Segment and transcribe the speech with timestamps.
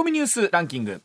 [0.00, 1.02] コミニュースランキング。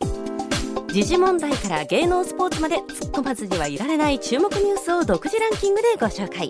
[0.87, 6.49] 時事問題から芸能スポーツまで突っ込まずにはいられない注目ニュースを独自ランキングでご紹介。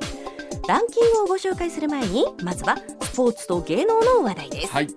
[0.67, 4.89] ランキングをご紹介する前にまずはスポーツと芸能の話題です、はい。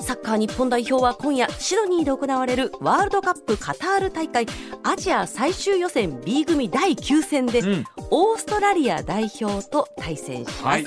[0.00, 4.44] サッカー日本代表は今夜シドニーで行われるワールドカップカタール大会
[4.82, 7.84] アジア最終予選 B 組第9戦で、うん。
[8.10, 10.86] オーストラリア代表と対戦します、はい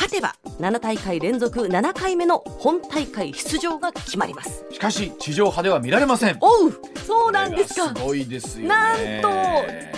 [0.00, 4.64] 勝てば7大会連続7回目の本大会出場が決まります。
[4.70, 6.38] しかし地上波では見られません。
[6.40, 6.72] おう
[7.06, 7.88] そうなんですか。
[7.88, 8.68] すごいですよね。
[8.68, 9.92] なんとえ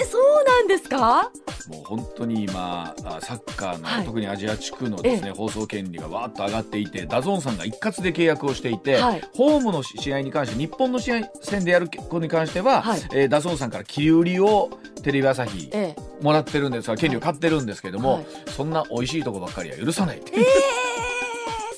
[0.00, 1.30] ー、そうなんですか？
[1.68, 4.04] もう本当に今あサッカーの、はい。
[4.04, 9.22] 特にアジア地区のですね、え放送権利がわーっと上がっていてダゾーンさんが一括で契約をしていて、はい。
[9.34, 13.00] ホームの試合に関して日本の試合戦でやることに関しては、はい。
[13.14, 14.68] えーダゾーンさんから切り売りを
[15.02, 18.26] テレビ朝日えもらってるんですが権利を買ってるんですけども、はい。
[18.48, 20.46] そんな美味しいとこばっかりは許さないってええー、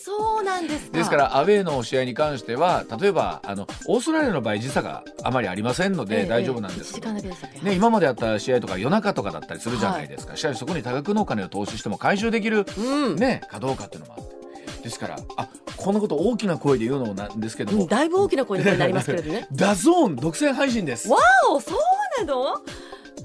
[0.01, 0.97] そうなんですか。
[0.99, 14.37] ですからアウェーの試合に関しては例えばあのオーストラリアの場合時差があまりありませんので大丈夫なんですけど、ね、今までやった試合とか夜中とかだったりするじゃないですか、しかしそこに多額のお金を投資しても回収できる、うん、ね、かどうかっていうのもあって。
[14.83, 19.49] ですからあこんなこと大きな声で言うのもなんですけども、うん、だいぶ大きな声になりますけれどね。
[19.53, 21.09] DAZN 独占配信です。
[21.09, 21.19] わ
[21.51, 22.55] あそうなの？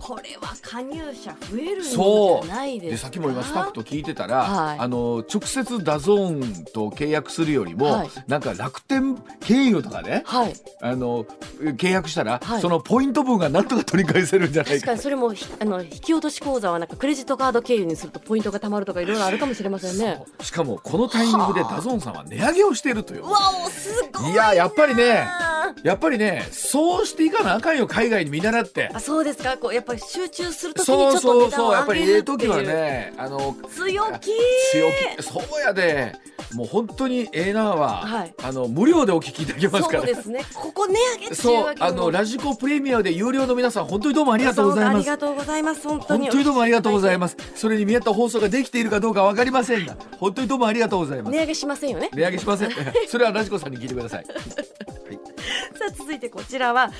[0.01, 2.91] これは加入者増えるんじそうゃないですか？
[2.91, 4.79] でさっきも今スタッフと聞いてたら、はい。
[4.79, 8.09] あの直接 DAZN と契約するよりも、はい。
[8.27, 10.53] なんか楽天経由とかねはい。
[10.81, 11.25] あの
[11.61, 12.61] 契約したら、はい。
[12.61, 20.15] そのポイント分がなんとか取り返せるんじゃないか確かにそれもひあの引き落とし口座はなんかクレジットカード経由にするとポイントが貯まるとかいろいろあるかもしれませんね。
[20.17, 20.43] そう。
[20.43, 23.25] しかもこのタイミングで DAZN さんは値上げをしているという。
[23.25, 28.89] わおすごいいややっぱりねあやっぱりねそうしていかなあかんよ海外に見習って。
[28.93, 29.57] あそうですか？
[29.57, 34.31] こうやっぱり集中するときにちそうょっとそうそう値段をやっぱりええ上げるってい時はうねあの強気。
[34.71, 35.23] 強気。
[35.23, 36.15] そうやで。
[36.53, 38.33] もう本当にええなは、はい。
[38.43, 39.99] あの無料でお聞きいただけますから。
[39.99, 40.43] そうですね。
[40.53, 44.99] ここ値上げっていうそうあのラジコプレミアムで有料の皆さん本当にどうもありがとうございあます。
[44.99, 45.87] りがとうございます。
[45.87, 47.37] 本当本に当にどうもありがとうございます。
[47.55, 51.31] それに見合った放送ができているかどうかわかりませんが本当にどうもありがとうございます。
[51.33, 52.09] 値上げしませんよね。
[52.13, 52.71] 値上げしません。
[53.07, 54.25] それはラジコさんに聞いてください
[55.77, 56.91] さあ続いてこちらは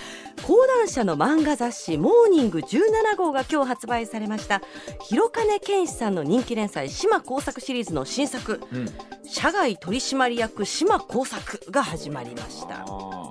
[0.45, 4.61] 講談社の漫画雑誌「モーニング17号」が今日発売されました
[5.01, 8.89] 広金健志さんの人気連載「島工作」シリーズの新作うん
[9.23, 12.85] 「社外取締役島工作」が始まりました。
[12.87, 13.21] あ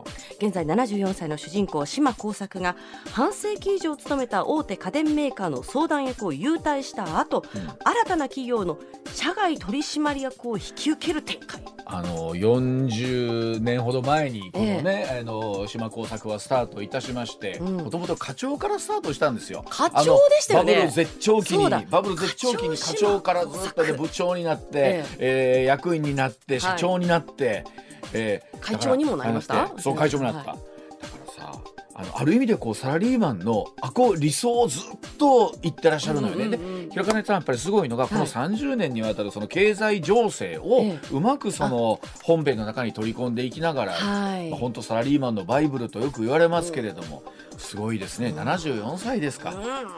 [0.41, 2.75] 現在74歳の主人公島耕作が
[3.12, 7.60] 半世紀以上勤めた大手家電メーカーの相談役を優退した後、うん。
[7.60, 7.75] 新
[8.06, 8.78] たな企業の
[9.12, 11.60] 社外取締役を引き受ける展開。
[11.84, 17.76] あの40年ほど前にこのね、あの島工作はスタートいたしましてうん。
[17.78, 19.64] もともと課長からスタートしたんですよ。
[19.68, 20.74] 課長でしたよね。
[20.74, 23.94] バブル絶頂期にバブル絶頂期に課長からずっとね課長島。
[23.94, 25.62] 工作部長になって、ええ。
[25.62, 27.64] ー役員になって社長になって、
[28.12, 29.72] えー会長にもなりました？
[29.78, 31.60] そう会長になった、はだからさ
[31.94, 34.82] あのある意味でこうサラリーマンのあこう理想をずっ
[35.20, 38.28] と言ってらっしゃるのよね、うんうんうんで平金さんやっぱりすごいのがこのはい。
[38.28, 41.00] 30年にわたるその経済情勢をええ。
[41.12, 44.50] うまくその本編の中に取り込んでいきながら、はい。
[44.50, 47.22] まあ、本当サラリーマンのバイブルとよく言われますけれども、
[47.59, 48.34] すごいですね。
[48.36, 49.53] 74歳ですか、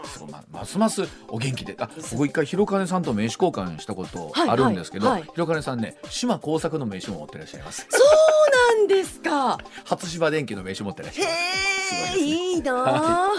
[0.05, 1.77] すごいまますますお元気で。
[1.79, 5.31] あ僕一回広金さんと名刺交換したことはいあるんですけど、はいはい。
[5.33, 7.87] 広金さんね島工作の名刺も持ってらっしゃいます。
[7.89, 8.42] そう
[8.83, 9.59] なんですか。
[9.85, 13.31] 初芝電機の名刺持ってらっしゃいます、へえいいなあ、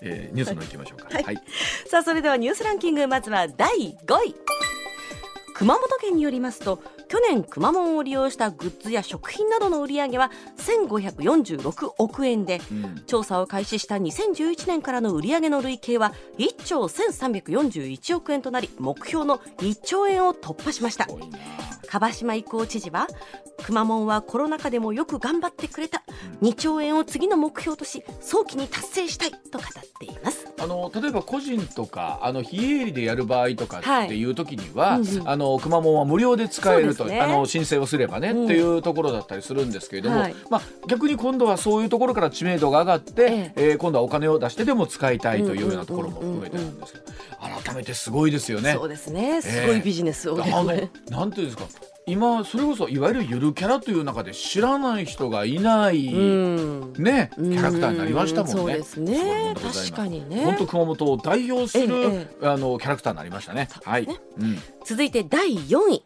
[0.00, 1.08] えーニュースの行きましょうか。
[1.10, 1.36] はい。
[1.86, 3.06] さあそれではニュースランキング。
[3.06, 4.34] まずは第5位。
[5.54, 13.02] 熊本県によりますと去年くまモンを利用したグッズや食品などの売り上げは1546億円でうん。
[13.04, 21.08] 調査を開始した2011年からの売上の累計は1兆1341億円となり目標の1兆円を突破しました。
[21.88, 23.08] 樺島一行知事は
[23.64, 26.02] くまモンはコロナ禍でもよく頑張ってくれた
[26.40, 30.46] 2兆円を次の目標とし早期に達成したいと語っています。
[30.58, 35.28] あの例えば個人とかあの非営利でやる場合とかはいっていう時には、うんうん。
[35.28, 37.20] あのくまモンは無料で使えるですね。
[37.20, 38.44] あの申請をすればね、うん。
[38.44, 40.34] っていうところだったりするんですけれども、はい。
[40.50, 47.04] まあ、逆に今度はそういうところから知名度が上がって、えー今度はお金を出してでも使いたいというようなところも含めてなんですけど、
[47.64, 48.74] 改めてすごいですよね。
[48.74, 49.40] そうですね。
[49.40, 51.64] すごいビジネスを、あのなんていうんですか
[52.06, 56.92] 今それこそいわゆるゆるキャラという中で知らない人がいない、うん。
[56.94, 58.54] ねキャラクターになりましたもんね。
[58.54, 59.54] そうですね。
[59.54, 60.44] 確かにね。
[60.44, 63.68] 本当熊本を代表する、ええあのキャラクターになりましたね。
[63.84, 64.08] はい。
[64.38, 64.58] うん。
[64.84, 66.02] 続いて第4位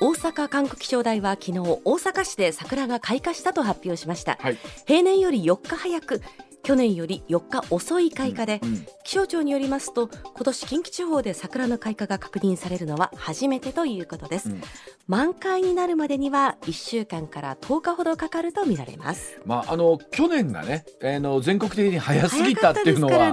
[0.00, 4.58] 大阪管区気象台は昨日大阪市で桜が開花したと発表しましたはい。
[4.86, 6.22] 平年より4日早く
[6.62, 14.60] 去年より4日遅い開花で、うん気象庁によりますと今年近畿地方で桜の開花が確認されるのは初めてということです、うん。
[15.06, 19.40] 満開になるまでには1週間から10日ほどかかるとみられます。
[19.46, 23.30] まあ、あの去年がね、あの全国的に早すぎたっていうのはあ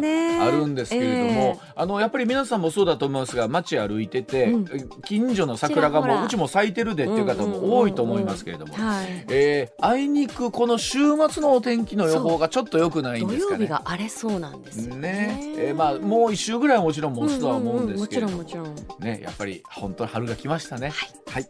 [0.51, 4.65] るんですけれども、あのやっぱり皆さんもそうだと思いますが街歩いてて、うん。
[5.03, 9.25] 近所の桜がもううちも咲いてるでっていう方も多いと思いますけれども、はい。
[9.27, 10.99] えーあいにくこの週
[11.29, 13.63] 末のお天気の予報がちょっと良くないん土ですかね。
[13.63, 15.01] 曜日が荒れそうなんですよね。
[15.01, 15.53] ね。
[15.57, 19.03] えーまあもう一週ぐらいはもちろん持つとは思うんですけれども、もちろんもちろん。
[19.05, 20.91] ねやっぱり本当に春が来ましたね。
[21.27, 21.47] はい、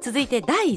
[0.00, 0.76] 続いて第3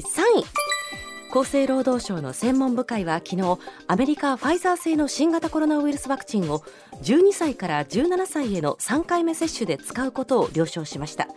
[1.32, 6.64] 厚生労働省の専門部会は昨日アメリカファイザー製の新型コロナウイルスワクチンを
[7.02, 11.28] 12歳から17歳への3回目接種で使うことを了承しました。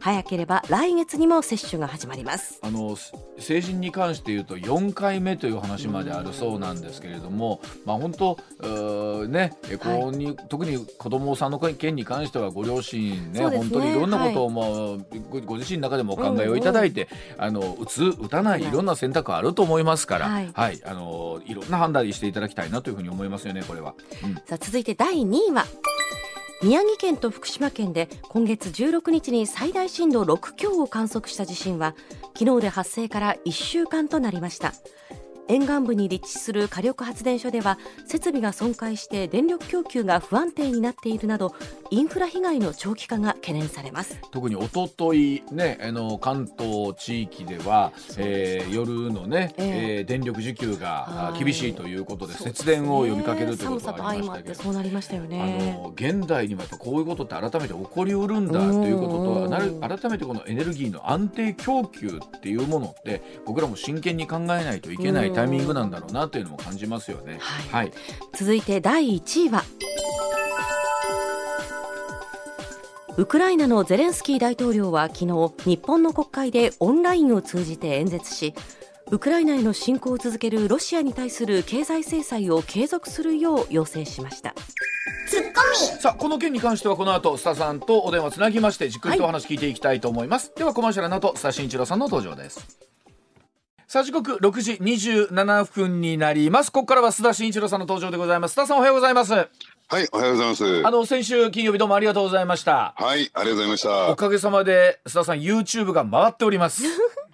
[0.00, 2.58] 早ければ来月にも接種が始まります。
[2.62, 13.56] あのす成人に関して言うと4回目という話まであるそうなんですけれども、まあ本当うーねえこうに、特に子供さんの件に関してはご両親ねね。
[13.58, 17.08] 本当にいろんなことをもう、ごご自身の中でもお考えをいただいて、
[17.38, 18.72] あの打つ打たないい。
[18.72, 20.80] ろんな選択あると思いますから、はい。
[20.84, 23.94] あのいろんな判断していただきたいなというふうに思いますよねこれは。
[24.24, 24.34] うん。
[24.34, 25.66] さあ続いて第2位は
[26.62, 31.94] 宮城県と福島県で今月16日に最大震度6強を観測した地震は
[32.38, 34.72] 昨日で発生から1週間となりました。
[35.52, 41.54] 沿岸部に立地する火力発電所では設備が損壊して電力供給が不安定になっているなど
[41.90, 44.18] インフラ被害の長期化が懸念されます。
[44.30, 49.96] 特に一昨日ねあの関東地域では、えー夜のね、ええ。
[49.98, 54.54] えー電力需給が厳しいということで節電を呼びかけるということがありましたけど。
[54.54, 67.38] 寒さと相まってそうなりましたよあねの現代にもやっぱこういうことって改めて起こりうるんだということとなる改めてこのエネルギーの安定供給っていうものって僕らも真剣に考えないといけないタイミングなんだろうなというのも感じますよね。
[67.40, 67.84] はい。
[67.86, 67.92] はい、
[68.34, 69.64] 続いて第1位は。
[73.18, 78.54] ウクライナのゼレンスキー大統領は昨日日本の国会でオンラインを通じて演説し
[79.10, 84.54] ウクライナへの侵攻を続けるロシアに対する経済制裁を継続するよう要請しました。
[86.00, 92.91] さあこの件に関してはこの後スタさんとお電話つなぎましてじっくりとお話聞いていきたいと思います、ではコマーシャルの後スタ慎一郎さんの登場です
[93.92, 100.86] さあ時刻6時27分になりますここからは須田慎一郎さんの登場でございます須田さんおはようございますはい、おはようございます。
[100.86, 104.16] あの先週金曜日どうもありがとうございましたはい、ありがとうございましおた。
[104.16, 106.84] かげさまで須田さん YouTube が回っております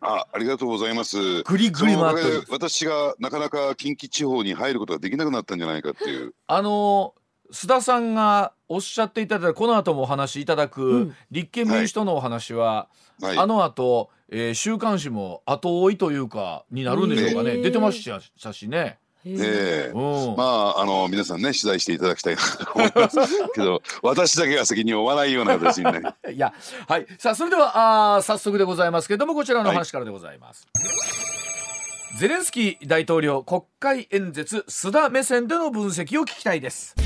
[0.01, 1.45] あ、ありがとうございます。
[1.45, 6.35] ぐりぐり回っております私がなかなか近畿地方に入ることができなくなったんじゃないかっていう。
[6.49, 7.15] あの
[7.53, 12.89] 須田さんがおっしゃっていただいたこの後もお話しいただく、うん立憲民主党のお話は、
[13.21, 13.39] はい。
[13.39, 18.11] あの後、えー週刊誌も後追いというかになるんでしょうかね、へー出てまし
[18.43, 18.99] たしね。
[19.25, 23.19] ええうんまあ、あの、皆さんね、取材していただきたいなと思います
[23.55, 26.01] けど、 私だけが責任を負わないような形にね。
[26.33, 26.55] いや
[26.87, 30.67] はいさあそれではあー早速でございますけれどもこちらの話からでございます。
[32.19, 36.97] ゼレンスキー大統領国会演説須田目線での分析を聞きたいです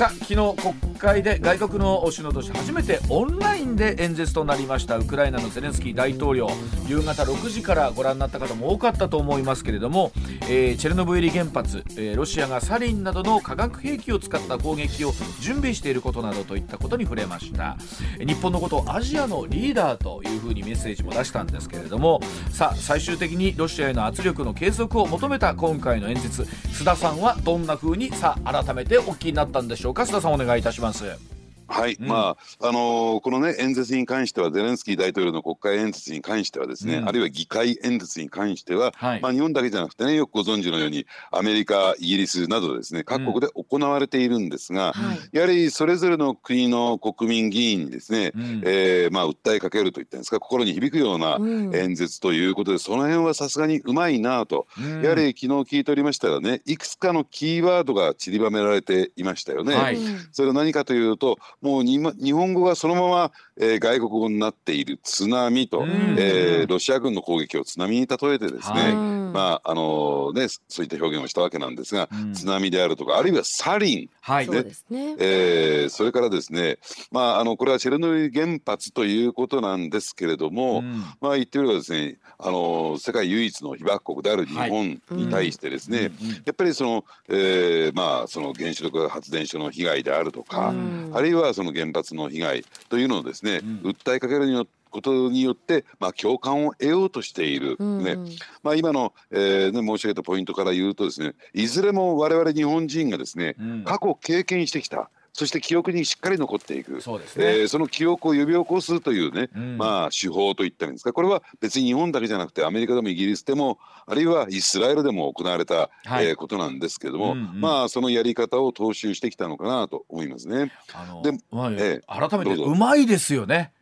[0.00, 6.48] さあ昨日国会で外国の首脳として初めてオンラインで演説となりましたウクライナのゼレンスキー大統領。
[6.86, 10.12] 夕方6時からご覧になった方も多かったと思いますけれども、
[10.48, 17.76] えーチェルノブイリ原発、えーロシアがサリンなどの化学兵器を使った攻撃を準備していることなどといったことに触れました。
[18.18, 22.20] 日本のことをアジアのリーダーというふうにメッセージも出したんですけれども
[22.50, 30.02] さあ最終的にロシアへの圧力の継続を求めた今回の演説須田さんはどんなふうにさあ改めてお聞きになったんでしょうか？
[30.02, 31.39] 須田さんお願いいたします。
[31.70, 32.08] はい、うん。
[32.08, 37.08] まあ、あのーこのね、演説に関しては、ゼレンスキー大統領の国会演説に関してはですね、うん。
[37.08, 39.20] あるいは議会演説に関しては、はい。
[39.20, 45.18] まあ、日本だけじゃなくてね、よくご存知のように、アメリカ、イギリスなどですね、各国で行われているんですが、はい。
[45.32, 48.62] やはりそれぞれの国の国民議員にですね、うん。
[48.64, 51.74] えーまあ、訴えかけるといったんですか、心に響くようなうん。
[51.74, 55.02] 演説ということで、その辺はさすがにうまいなと、うん。
[55.02, 59.74] やはり昨日聞いておりましたらね、いくつかのキーワードが散りばめられていましたよね。
[59.74, 59.98] はい。
[60.32, 66.16] それは何かというと、もう日本語がそのまま、えー外国語になっている津波と、うん。
[66.18, 68.94] えーロシア軍の攻撃を津波に例えてですね、はい。
[69.32, 72.34] まああのね、そういった表現をしたわけなんですが、うん。
[72.34, 74.46] 津波であるとか、あるいはサリン、はい。
[74.46, 75.16] そうですね。
[75.18, 76.78] えーそれからですね、
[77.10, 81.02] まあ、あのこれはチェルノブイリ原発ということなんですけれども、うん。
[81.20, 86.10] まあ、言ってみればですねあの世界唯一の被爆国である日本に対してですね、
[86.44, 91.10] やっぱりその,、えーまあ、その原子力発電所の被害であるとか、うん。
[91.12, 93.90] あるいはその原発の被害というのをですねね、うん。
[93.90, 98.04] 訴えかけるによことによって、まあ、共感を得ようとしている、うん。
[98.04, 98.16] ね。
[98.62, 103.84] まあ、今の、えーね、申し上げたポイントから言うとですねいずれも我々日本人がですねうん。
[103.84, 107.00] 過去経験してきたそして記憶にしっかり残っていく。
[107.00, 109.78] そうですね、えーその記憶を呼び起こすというね、うん。
[109.78, 111.12] まあ手法といったらいいんですか。
[111.12, 116.26] これは別に日本だけじゃなくてアメリカでもイギリスでもあるいはイスラエルでも行われた、はい。
[116.26, 117.60] えーことなんですけれども、うんうん。
[117.60, 120.72] まあそのやり方を踏襲してきたのかなと思いますね。
[120.92, 123.72] あのでまあえ改めてどうまいですよね。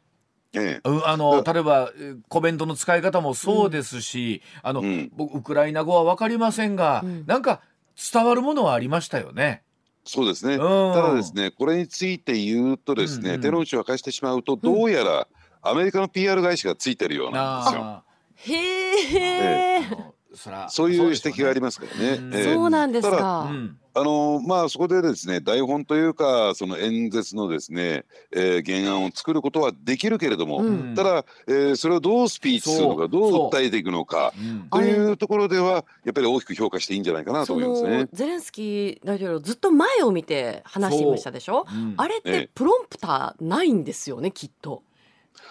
[0.54, 0.88] ええ。
[0.88, 5.10] うあのだ例えばえーコメントの使い方もそうですし、あの、うん。
[5.16, 7.24] 僕ウクライナ語は分かりませんが、うん。
[7.26, 7.60] なんか
[8.12, 9.62] 伝わるものはありましたよね。
[10.08, 10.58] そうですね、うん。
[10.94, 13.40] ただですねこれについて言うとですね、うんうん。
[13.42, 15.28] 手の内を明かしてしまうとどうやら
[15.62, 17.82] アメリカの PR 会社がついてるようなんですよ。
[17.82, 18.02] あ
[18.36, 20.18] へえー
[20.68, 22.44] そういう指摘がありまますからね。
[22.44, 30.94] そうなんですただか、うんあのまあそこでですね台本というかその演説のですね、えー原案を作ることはできるけれども、うん。
[30.94, 34.40] ただ、えーそれをどうスピーチするのかどう訴えていくのかう。
[34.40, 37.98] んというところではやっぱり大きく評価していいんじゃないかなとそ思いますね。
[37.98, 38.08] の。
[38.12, 41.66] ゼレンスキー大統領ずっと前を見て話していましたでしょ？
[41.68, 41.74] う。
[41.76, 42.40] んあれっええ。
[42.42, 44.82] てプロンプターないんですよねきっと。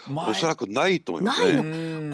[0.08, 1.60] まあおそらくないと思いますないね。
[1.62, 1.64] う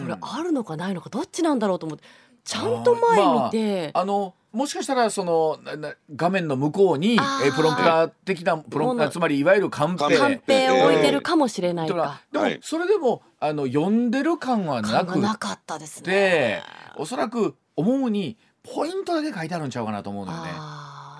[0.02, 2.04] これあるのかないのかどっちなんだろうと思って。
[2.44, 10.16] ちゃんと前見て、あのもしかしたらそのなな画面の向こうにえープロンプター的なプロンプターつまりいわゆるカンペ。
[10.16, 12.02] カンペを置いてるかもしれないとか。
[12.02, 12.60] か、でもはい。
[12.62, 15.18] それでもあの読んでる感はなく。
[15.18, 16.62] なかったですてね。
[16.96, 20.50] おそらく思うにポイントだけ書いてあるんちゃうかなと思うのよね。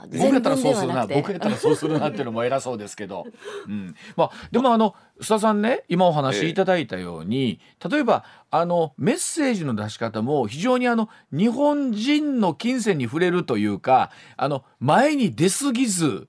[0.07, 3.27] 僕やったらそうするな僕やったらそうするなっていうのも偉そうですけど、
[3.67, 16.29] うん、まあでもあの須田さんね今お話しいただいたように、例えばあのメッセージの出し方も非常にあの日本人の金銭に触れるというかあの前に出過ぎず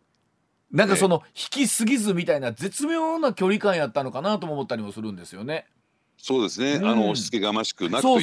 [0.71, 5.65] なんかその引き過ぎずみたいな絶妙な距離感やったのかなとも思ったりもするんですよね。
[6.17, 6.87] そうですね、うん。
[6.87, 8.19] あの押し付けがましくなくと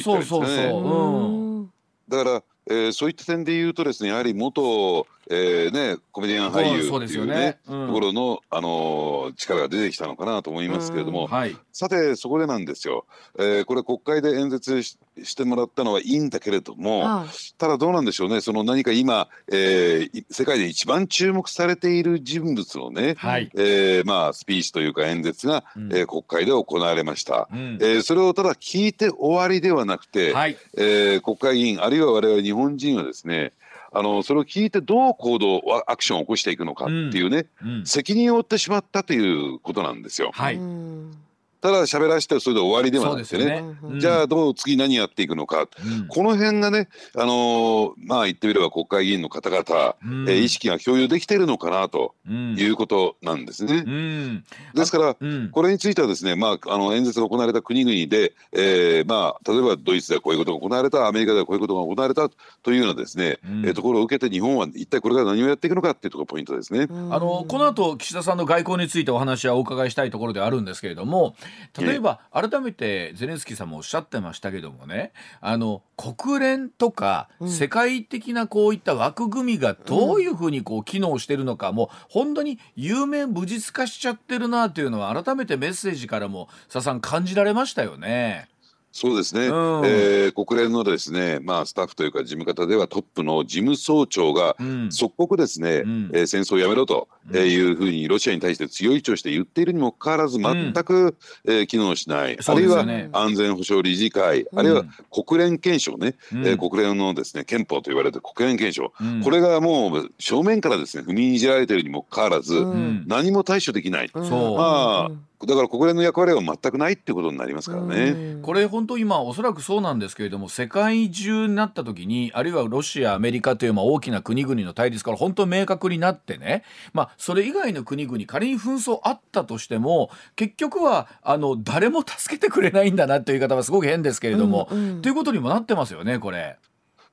[2.09, 7.57] だから、えーそういった点で言うとですねやはり元、えーね、コメディアン俳優っていうね。
[7.67, 7.87] うん。
[7.87, 13.05] ところの、あのー力が出てきたのかなと思いますけれども、はい、さてそこでなんですよ、
[13.39, 17.53] えーこれ国会で演説ししてもらったのはいいんだけれども、はい。
[17.57, 18.41] ただどうなんでしょうね。
[18.41, 23.49] その何か今、えーい世界で一番注目されている人物のね、はい。
[23.55, 25.93] えーまあ、スピーチというか演説が、うん。
[25.93, 27.47] えー国会で行われました。
[27.51, 27.77] うん。
[27.81, 30.57] えーそれをただ聞いて終わりではなくて、はい。
[30.77, 33.53] えー国会議員あるいは我々日本人はですね
[33.93, 37.85] あのそれを聞いてどう行動アアクションを起こしていくのかっていうね、うん。
[37.85, 40.31] 責任を負ってしまったということなんですよ。
[40.33, 41.22] はい、うん
[41.63, 43.45] ただ喋らせてそれで終わりではなくてね。
[43.45, 43.77] ですよね。
[43.83, 43.99] うん。
[44.01, 46.07] じゃあどう次何やっていくのか、うん。
[46.09, 50.29] この辺がね、あのーまあ言ってみれば国会議員の方々、うん。
[50.29, 52.55] えー意識が共有できているのかなとうん。
[52.57, 53.83] いうことなんですね。
[53.87, 54.43] うん。
[54.75, 55.49] ですからうん。
[55.51, 62.29] これについてはですね、まあ、あの演説が行われた国々で、えーまあ、例えばドイツではこういうことが行われたアメリカではこういうことが行われた
[62.61, 63.65] というようなですね、うん。
[63.65, 66.87] えーところを受けて日本は一体これから何をやっていくのかっていうところがポイントですね。
[66.89, 71.35] あのこの後岸田さんの外交についてお話はお伺いしたいところではあるんですけれども
[71.79, 88.47] 例えば改めてゼレンスキーさんもおっしゃってましたけどもねあの国連とかうん世界的なこういった枠組みがどういうふうにこう機能してるのかもう本当に有名無実化しちゃってるなというのは改めてメッセージからも佐々さん感じられましたよね。
[88.95, 89.81] そうですね、うん。
[89.85, 94.91] えー国連のですね、まあ、スタッフというか事務方ではトップの事務総長がうん。
[94.91, 96.11] 即刻ですね、うん。
[96.13, 104.59] えー戦争をやめろとえーいうふうにロシアに対して強い意志をして言っているにもかかわらず全く、えー機能しない、そうあるいは安全保障理事会、うん。
[104.59, 106.45] あるいは国連憲章ね、うん。
[106.45, 109.21] えー国連のですね憲法と言われてる国連憲章、うん。
[109.23, 113.05] これがもう正面からですね踏みにじられているにもかかわらず、うん。
[113.07, 118.09] 何も対処できない、まあうんだから国連の役割は全くないっていうことになりますからね。
[118.11, 118.41] うん。
[118.41, 135.01] これ本当今おそらくそうなんですけれども世界中になった時にあるいはロシアアメリカというまあ大きな国々の対立から本当明確になってね、まあ、それ以外の国々仮に紛争あったとしても結局はあの誰も助けてくれないんだなという言い方はすごく変ですけれども、うんうん。
[135.01, 136.57] ということにもなってますよねこれ。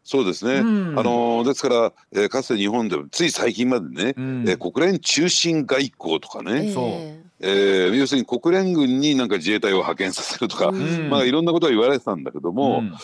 [0.02, 0.98] そうですね、うん。
[0.98, 4.44] あのですから、えーかつて日本でもつい最近までね、うん。
[4.48, 11.08] えー国連中心外交とかね、そうええー要するに国連軍になんか自衛隊を派遣させるとか、うん。
[11.08, 12.90] まあいろんなことは言われてたんだけども、うん。
[12.90, 13.00] だか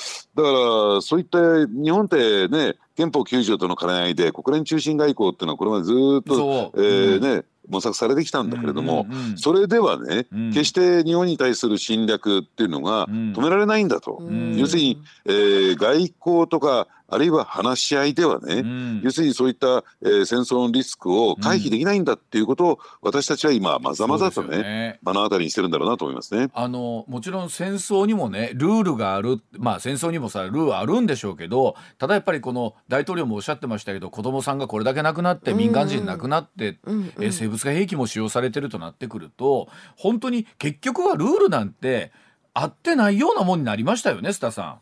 [0.95, 7.23] らそういった日本ってね憲法9条との兼ね合いで国連中心外交っていうのはこれまでずーっと、えーうん。
[7.23, 9.39] ね模索されてきたんだけれども、うんうんうん。
[9.39, 10.51] それではね、うん。
[10.51, 13.33] 決して日本に対する侵略っていうのがうん。
[13.33, 14.57] 止められないんだと、うん。
[14.57, 19.01] 要するに、えー外交とかあるいは話し合いではね、うん。
[19.05, 24.99] 要するにそういった、えー戦争のリスクを回避できないんだっていうことを私たちは今まざまざとねね。
[25.05, 26.49] 目の当たりにしてるんだろうなと思いますね。
[26.53, 37.13] あのもちろん戦争にもねルールがあるまあ戦争にもさルールあるんでしょうけどただやっぱりこの大統領もおっしゃってましたけど子供さんがこれだけ亡くなって民間人亡くなって、うんうん。
[37.21, 42.13] えー生物化兵器も使用されてるとなってくると本当に結局はルールなんて
[42.55, 44.79] 合ってないようなもんになりましたよね須田さ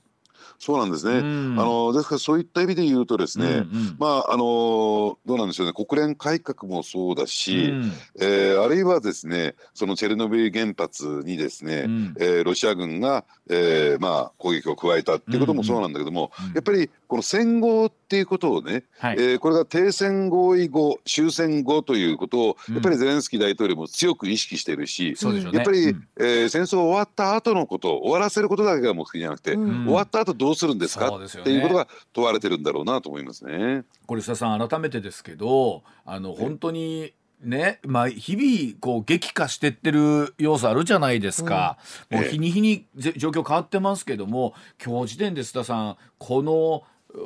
[0.59, 1.61] そうなんですね、うん。
[1.61, 3.43] あのですからそういった意味で言うとですん。
[3.43, 3.97] ね、うんうん。
[3.99, 5.73] まああのどうなんでしょうね。
[5.73, 7.93] 国連改革もそうだし、うん。
[8.21, 12.15] えーあるいはですねそのチェルノブイリ原発にですね、うん。
[12.19, 16.47] えーロシア軍が、えーまあ、攻撃を加えたっていうこともそうなんだけども、うん。
[16.47, 16.55] うん。
[16.55, 19.17] やっぱりこの戦後っていうことをね、はい。
[19.19, 22.75] えーこれが停戦合意後終戦後ということをうん。
[22.75, 25.59] やっぱりゼレンスキー大統領も強く意識しているし、そうでしょうね。
[25.59, 26.09] やっぱり、うん。
[26.19, 29.85] えー戦争終わった後のこと終わらせることだけが目的じゃなくて、うん。
[29.85, 33.85] 終わった後どうするんですかっていうことが問われてるんだろうなと思いますね。
[34.07, 41.77] これ須田さん改めてですけどあの本当にねまあ、日々こう激化してってる要素あるじゃないですか、
[42.11, 42.19] うん。
[42.19, 42.25] ええ。
[42.25, 47.19] もう日に日にぜ状況変わってますけども今日時点で須田さんこのう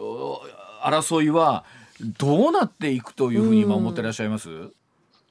[0.83, 1.65] 争いは
[2.01, 4.49] どうなっていくというふうに今思ってらっしゃいます、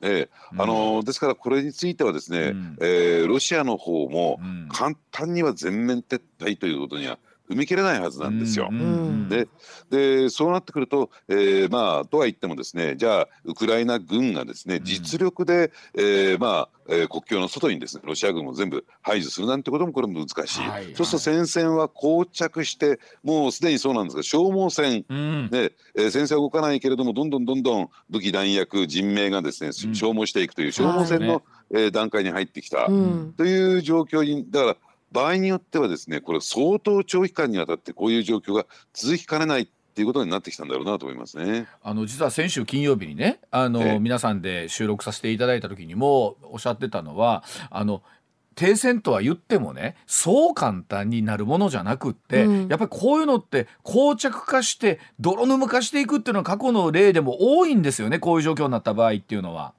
[0.01, 0.29] ええ。
[0.57, 2.77] あのですからこれについてはですね、うん。
[2.81, 4.67] えーロシアの方もうん。
[4.69, 7.17] 簡単には全面撤退ということには
[7.49, 8.67] 踏み切れないはずなんですよ。
[8.71, 9.47] うんうんで
[9.89, 14.83] でそうなってくると、えーまあとは言ってもですねじゃあウクライナ軍がですねん。
[14.83, 25.05] 実力で、えーまあえー国境の外にですねロシア軍を全部排除するなんてこともこれも難しい、はいそうすると戦線は膠着してもうすでにそうなんですが消耗戦。
[25.09, 25.49] うん。
[25.49, 29.95] で、えー戦線は動かないけれどもどんどんどんどん武器弾薬人命がですねうん。
[29.95, 33.33] 消耗していくという消耗戦の、えー段階に入ってきた、うん。
[33.35, 34.77] という状況にだから
[35.11, 41.67] 場合によってはですねこれ相当長期間にわたってこういう状況が続きかねないっていうことになってきたんだろうなと思いますね。
[41.81, 48.03] あの実は先週金曜日にねあの、ええ皆さんで収録させていただいた時にもおっしゃってたのはあの
[48.53, 59.73] 停戦とは言ってもねそう簡単になるものじゃなくって、うんやっぱりこういうのって膠着化して泥沼化していくっていうのは過去の例でも多いんですよねこういう状況になった場合っていうのは。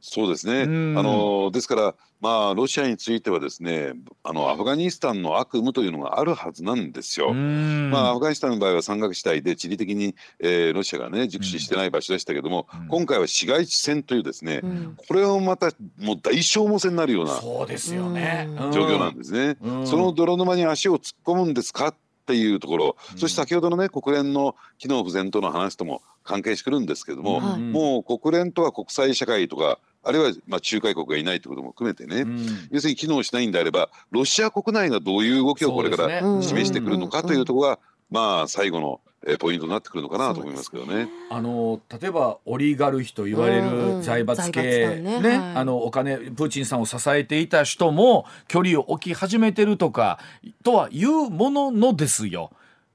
[0.00, 0.62] そうですね。
[0.62, 0.98] うん。
[0.98, 3.92] あのですからまあロシアについてはですね
[4.22, 7.30] あのアフガニスタンの悪夢というのがあるはずなんですよ。
[7.30, 7.90] うん。
[7.90, 12.88] まあ、アフガニスタンの場合は山岳地帯で地理的に、えーロシアがね熟知してない場所でしたけども、うん。
[12.88, 14.96] 今回は市街地戦というですね、うん。
[15.08, 18.48] これをまたもう大消耗戦になるようなそうですよね。
[18.48, 18.72] うん。
[18.72, 19.56] 状況なんですね。
[19.60, 19.86] うん。
[19.86, 21.94] その泥沼に足を突っ込むんですかっ
[22.26, 23.18] ていうところ、うん。
[23.18, 27.60] そして先ほどのね国連の機能不全との話とも関係してくるんですけども、はい。
[27.60, 32.46] もう国連とは国際社会とかあるいはまあ仲介国がいないということも含めてね、うん。
[32.70, 37.78] 要するに機能しないんであればロシア国内がどういう動きをこれから示してくるのかというところが、
[38.10, 41.08] まあ最後のえーポイントになってくるのかなと思いますけどね。
[41.30, 45.28] あの例えばオリガルヒと言われる財閥系、ね団ね。
[45.28, 45.38] はい。
[45.56, 50.18] あのお金プーチンさんを支えていた人も距離を置き始めてるとか
[50.64, 52.50] とはいうもののですよ。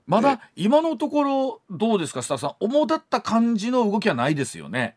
[0.08, 2.56] まだ今のところどうですかスタッフさん。
[2.60, 4.96] 主だった感じの動きはないですよね。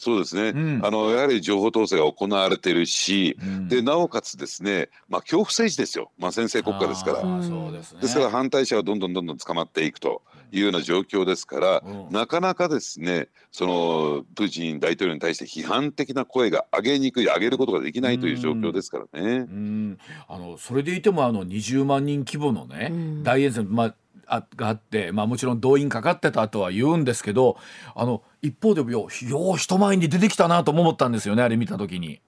[0.00, 0.80] そうですね、うん。
[0.82, 3.68] あのやはり情報統制が行われてるし、うん。
[3.68, 7.20] でなおかつですね、まあ、恐怖政治ですよ、まあ、先制国家ですから。
[7.20, 8.00] そうですね。
[8.00, 12.10] ですから反対者はどんどんどんどん捕まっていくというような状況ですから、うん。
[12.10, 19.40] なかなかですねそのプーチン大統領に対して批判的な声が上げにくい上げることができないという状況ですからね。
[19.40, 23.22] うん、あのそれでいてもあの20万人規模のね、うん。
[23.22, 23.94] 大演説、まあ、
[24.30, 27.56] あがあって、まあ、もちろん動員かかってたとは言うんですけど
[27.94, 32.20] あの一方でよよう人前に出てきたなとも思ったんですよねあれ見た時に。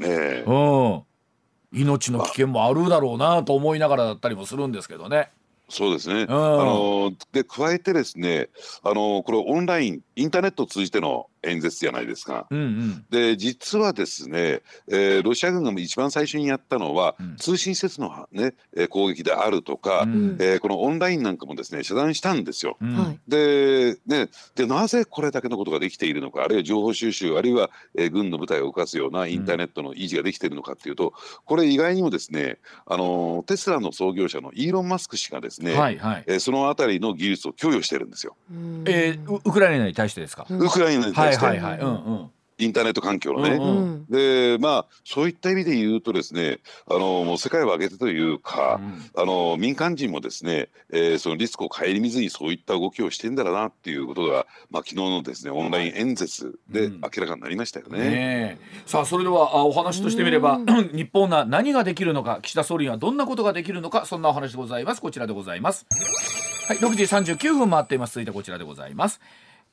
[0.00, 1.02] ええうん
[1.72, 5.30] 命の危険もあるだろうなと思いながらだったりもするんですけどね。
[5.68, 6.24] そうですね。
[6.24, 8.48] んあので加えてですね、
[8.82, 12.46] あのこれオンラインインターネットを通じての演説じゃないですか。
[12.50, 22.76] うんうんで実はですね、えーロシア軍が一番最初にやったのは、うん通信施設の、ね、えー攻撃であるとか、うんえーこのオンラインなんかもですね遮断したんですよ。
[22.80, 36.24] うんはいでね、でなぜこれだけのことができているのかあるいは情報収集あるいは、えー軍の部隊を動かすようなインターネットの維持ができているのかっていうとこれ意外にもですねあのテスラの創業者のイーロン・マスク氏がですね、はいはい。
[36.26, 38.36] えーそのあたりの技術を供与してるんですよ。
[38.50, 40.46] うんえーウウクライナに対してですか？
[40.48, 41.78] うんウクライナにはい対して、はいはい。
[41.80, 42.30] うんうん。
[42.60, 43.52] インターネット環境のね。
[43.52, 44.06] うんうん。
[44.10, 48.80] でまあそういった意味で言うとですねあのもう世界を挙げてというか、
[49.16, 57.00] あの民間人もですね、えーそのリスクを顧みずにそういった動きをしてんだろうなっていうことが、まあ、昨日のですねオンライン演説でうん。
[57.00, 57.98] 明らかになりましたよね。
[57.98, 58.82] ねえ。
[58.86, 60.60] さあそれではあお話としてみれば
[60.92, 65.00] 日本が何ができるのか岸田総理にはどんなことができるのかそんなお話でございます。
[65.00, 65.86] こちらでございます。
[66.66, 67.02] はい6時
[67.34, 68.14] 39分回っています。
[68.14, 69.20] 続いてこちらでございます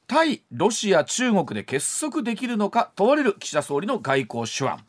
[0.10, 4.82] 対ロシア中国で結束できるのか問われる岸田総理の外交手腕。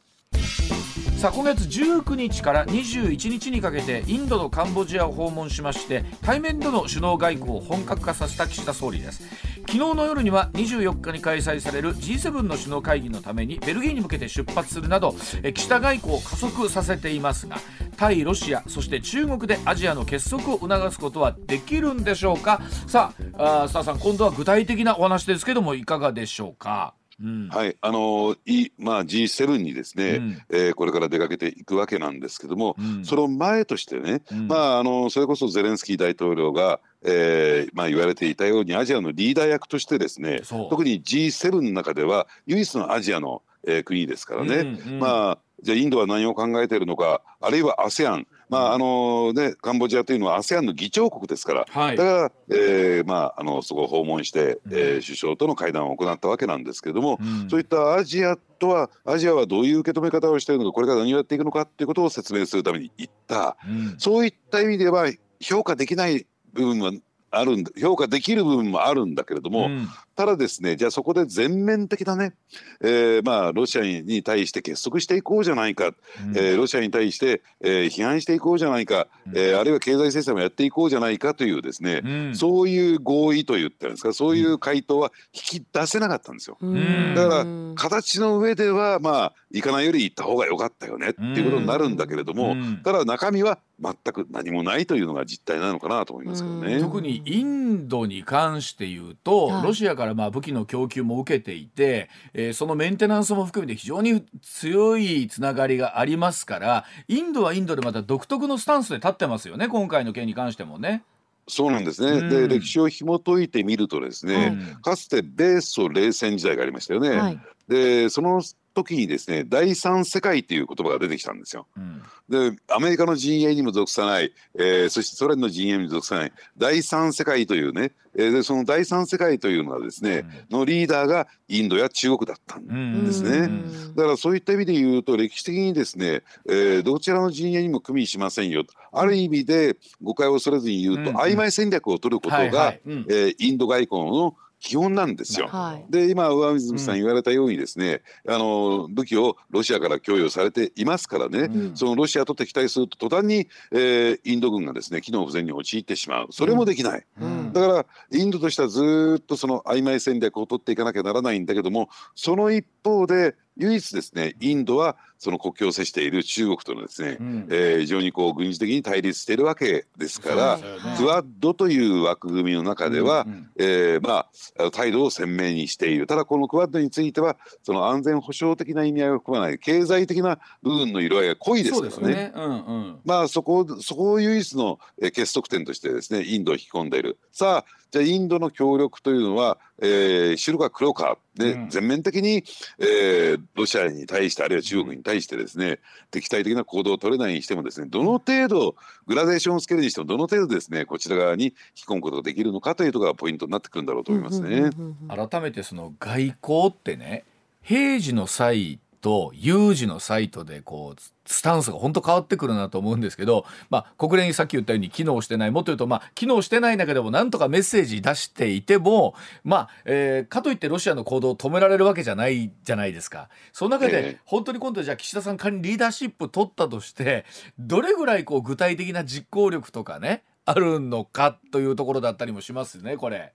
[1.19, 9.25] さあ今月19日から21日にかけてインドのカンボジアを訪問しまして対面での首脳外交を本格化させた岸田総理です。
[9.63, 15.17] 昨日の夜には24日に開催される G7 の首脳会議のためにベルギーに向けて出発するなど
[15.53, 17.59] 岸田外交を加速させていますが
[17.99, 22.63] 対ロシアそして中国でアジアの結束を促すことはできるんでしょうか？
[22.87, 27.49] さああー須田さん今度は具体的なお話ですけどもいかがでしょうか、うん。
[27.49, 30.43] はい、あのいまあ G7 にですね、うん。
[30.51, 33.05] えーこれから出かけていくわけなんですけども、うん。
[33.05, 34.47] その前としてね、うん。
[34.47, 44.99] まああのそれこそゼレンスキー大統領が、えーまあ言われていたようにアジアのリーダー役としてですね特に G7 の中では唯一のアジアの、えー国ですからね、うんうん。
[45.01, 51.97] まあじゃあインドは何を考えているのかあるいは ASEAN まああのねカンボジアというのは ASEAN の議長国ですから、はい。
[51.97, 52.11] だか
[52.49, 57.51] ら、えーまあ、あのそこを訪問して、えー首相との会談を行ったわけなんですけれども、うん。
[57.51, 63.57] そういったアジアとはアジアはどういう受け止め方をしているのかこれから何をやっていくのかっていうことを説明するために行った。
[63.67, 63.95] うん。
[63.99, 66.93] そういった意味では評価できない部分は
[67.31, 72.33] あるんだ評価できる部分もあるんだけれども、うんただですねじゃあそこで全面的なね、
[72.81, 75.93] えーまあ、ロシアに対して結束していこうじゃないか、
[76.35, 82.35] えーロシアに対して、えー批判していこうじゃないか、えーあるいは経済制裁もやっていこうじゃないかというですね、うん。
[82.35, 86.59] そういう合意と言ったんですかそういう回答は引き出せなかったんですよ。
[86.61, 87.15] ん。
[87.15, 92.81] だから形の上ではまあ行かないより行った方が良かったよねっていうことになるんだけれども、うん。
[92.83, 96.81] ただ中身は全く何もないというのが実態なのかなと思いますけどね。
[96.81, 99.63] 特にインドに関して言うと、はい。
[99.63, 111.05] ロシアからまあ武器の供給も受けていて、えーそのメンテナンスも含めて非常に強いつながりがありますからインドはインドでまた独特のスタンスで立ってますよね今回の件に関してもね。
[111.51, 117.11] そうなんですね、うんで歴史を紐解いてみるとですね、うんかつて米ソ冷戦時代がありましたよね。
[117.11, 118.41] はいでその
[118.75, 121.67] 時にですね第三世界という言葉が出てきたんですよ。
[121.77, 122.03] うん。
[122.29, 133.31] でアメリカの陣営にも属さない、えーそしてソ連の陣営にも属さない第三世界というね、えーでその第三世界というのはですね、のリーダーがインドや中国だったんうんですね。
[133.31, 133.95] うん。
[133.95, 141.17] だからそういった意味で言うと歴史的にですね、えーどちらの陣営にも組みしませんよある意味で誤解を恐れずに言うと、うん。
[141.17, 142.81] 曖昧戦略を取ることが、はいはい。
[142.87, 145.47] うんえーインド外交の基本なんですよ。
[145.49, 145.85] はい。
[145.91, 151.77] で今上水さん言われたようにですね、あの武器をロシアから供与されていますからね、うん。
[151.77, 156.27] そのロシアと敵対すると途端に、えーインド軍がですね機能不全に陥ってしまう。
[156.31, 157.53] それもできない、うん。
[157.53, 167.47] だからインドとしてはずーっとその曖昧戦略を取っていかなきゃならないんだけどもその一方で唯一ですねインドはその国境を接している中国とのですね、うん。
[167.51, 170.63] えー非常にこう軍事的に対立しているわけですから、はい
[170.99, 173.51] クアッドという枠組みの中では、うんうん。
[173.59, 174.27] えーま
[174.59, 176.07] あ態度を鮮明にしている。
[176.07, 182.15] ただこのクアッドについてはその安全保障的な意味合いを含まない経済的な部分の色合いが濃いですからね。
[182.15, 182.33] ですね。
[182.35, 182.97] うんうん。
[183.05, 187.19] まあそこをそこを唯一のえー結束点としてですねインドを引き込んでいる。
[187.33, 191.71] さあじゃあインドの協力というのは、えー白か黒かで、うん。
[191.71, 192.45] 全面的に、
[192.79, 195.79] えーロシアに対してあるいは中国に対してですね
[196.11, 204.71] 敵対的な行動を取れないにしてもですねどの程度グラデーションをつけるにしてもどの程度ですねこちら側に引き込むことができるのかというところがポイントになってくるんだろうと思いますね。
[205.09, 207.25] 改めてその外交ってね
[207.63, 223.29] 平時の際と有事の際とでこうスタンスが本当変わってくるなと思うんですけど、まあ、国連にさっき言ったように機能してないもっと言うと、まあ、機能してない中でもなんとかメッセージ出していても、まあえーかといってロシアの行動を止められるわけじゃないじゃないですか。
[223.53, 227.25] その中ええで本当に今度じゃあ岸田さん仮にリーダーシップ取ったとして
[227.59, 233.33] どれぐらいこう具体的な実行力とかねあるのかというところだったりもしますねこれ。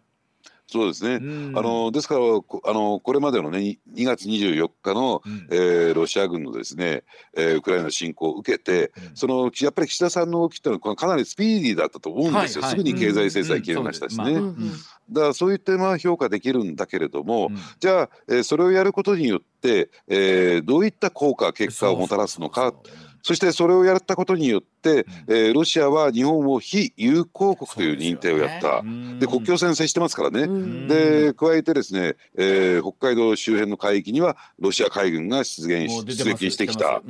[0.68, 1.58] そうですね、うん。
[1.58, 5.48] あのですからこあのこれまでのね2月24日の、うん。
[5.52, 7.04] えーロシア軍のですね、
[7.36, 9.16] えーウクライナ侵攻を受けて、うん。
[9.16, 12.80] そのやっぱり岸田さんの動きっていうのはかなりスピーディーだったと思うんですよ、はいはい。
[12.80, 14.72] すぐに経済制裁決めましたしね、うんうんうん。
[15.12, 17.58] だからそういった点は評価できるんだけれども、うん。
[17.80, 22.62] じゃあ、えーそれをやることによって、えーどういった効果結果をもたらすのか。
[22.62, 28.84] そうそうそうそしてそれをやったことによって、えーロシアは日本を非友好国という認定をやった。
[29.18, 30.42] で国境線接してますからね。
[30.42, 30.88] うん。
[30.90, 37.02] で加えてですね、えー北海道周辺の海域にはロシア海軍が出現し出撃してきた。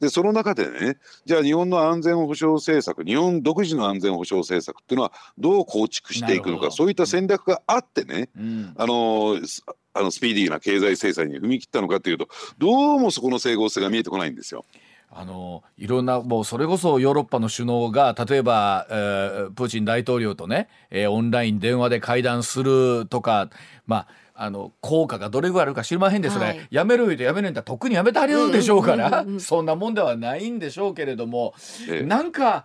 [0.00, 0.96] でその中でね
[1.26, 8.74] じゃあ日本の安全保障政策日本独自の安全保障政策っていうのはどう構築していくのかそういった戦略があってね、うん。
[8.78, 14.64] あのスあのスピーディーな経済制裁に踏み切ったのかというとどうもそこの整合性が見えてこないんですよ。
[15.12, 23.50] あのいろんなもうそれこそヨーロッパの首脳が例えば、えープーチン大統領とね、えーオンライン電話で会談するとか
[23.86, 24.08] まあ
[24.42, 26.66] あの効果がどれぐらいあるか知りまへんですが、はい。
[26.70, 29.40] やめる言うてやめるんだとっくにやめてはるでしょうから、うんうんうんうん。
[29.40, 31.52] そんなもんではないんでしょうけれども、
[31.90, 32.06] ええ。
[32.06, 32.64] なんか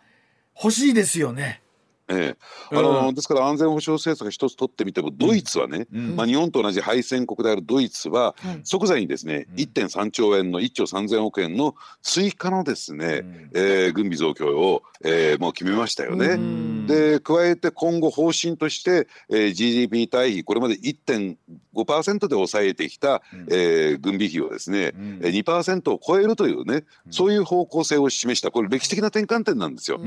[0.55, 1.61] 欲しいですよね。
[2.07, 2.35] え
[2.71, 2.75] え。
[2.77, 6.15] あのうんですから安全保障政策一つ取ってみてもドイツはね、うん。
[6.15, 8.59] まあ、日本と同じ敗戦国であるドイツははい。
[8.63, 9.55] 即座にですね、うん。
[9.55, 13.49] 1.3兆円の1兆3000億円の追加のですね、うん。
[13.55, 16.27] えー軍備増強を、えーもう決めましたよね。
[16.27, 16.87] うん。
[16.87, 23.47] で加えて今後方針として、えー GDP 対比これまで1.5%で抑えてきた、うん。
[23.51, 25.19] えー軍備費をですね、うん。
[25.23, 27.11] えー2%を超えるというね、うん。
[27.11, 29.99] そういう方向性を示したこれ歴史的な転換点なんですよ。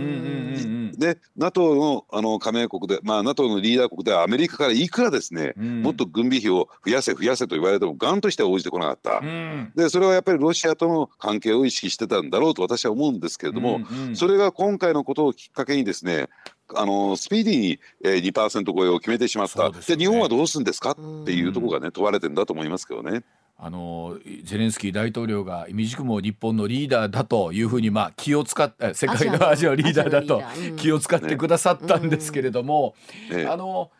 [0.96, 5.83] で NATO のあの加盟国で、まあ、NATO のリーダー国ではアメリカからいくらですね、うん。
[5.83, 9.20] もっと軍備費を増やせ増やせと言われてもガンとしては応じてこなかった。
[9.22, 9.72] うん。
[9.74, 14.16] でそれはやっぱりロシアとの関係を意識してたんだろうと私は思うんですけれども、うんうん。
[14.16, 16.29] それが今回のことをきっかけにですね
[16.74, 19.85] あのスピーディーに、えー、2%超えを決めてしまった、でね。
[19.87, 23.22] で日本はどうするんですかっていうところがね問われてんだと思いますけどね。
[23.61, 30.42] あのゼレンスキー大統領が短くも日本のリーダーだというふうにまあ気を使って世界のアジアのリーダーだと
[30.77, 32.94] 気を使ってくださったんですけれども、
[33.33, 33.90] ええあの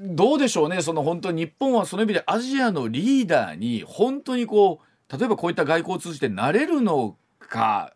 [0.00, 7.92] どうでしょうねその本当に日本はその意味でアジアのリーダーに本当にこう例えばこういった外交を通じてなれるのか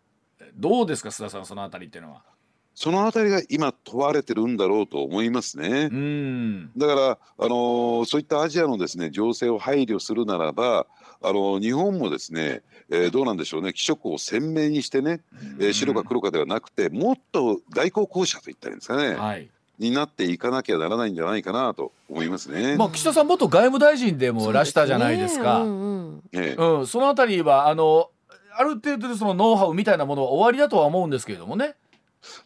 [0.55, 2.23] どうですか須田さんそのあたりっていうのは。
[2.73, 5.89] そのあたりが今問われてるんだろうと思いますね。
[5.91, 10.87] うんだから、あのーそういったアジアのですね情勢を配慮するならば、
[11.21, 15.21] あのー日本もですね、えーどうなんでしょうね気色を鮮明にしてね、
[15.59, 22.77] えー白か黒かではなくてもっと外交公社といったらいいんですかね、はいになっていかなきゃならないんじゃないかなと思いますね。
[22.77, 25.61] まあ、岸田さん元外務大臣でもらしたじゃないですか。
[25.63, 28.11] そうねうんうんそのあたりはあの
[28.55, 31.73] ある程度でそのノウハウみたいなものは終わりだとは思うんですけれどもね。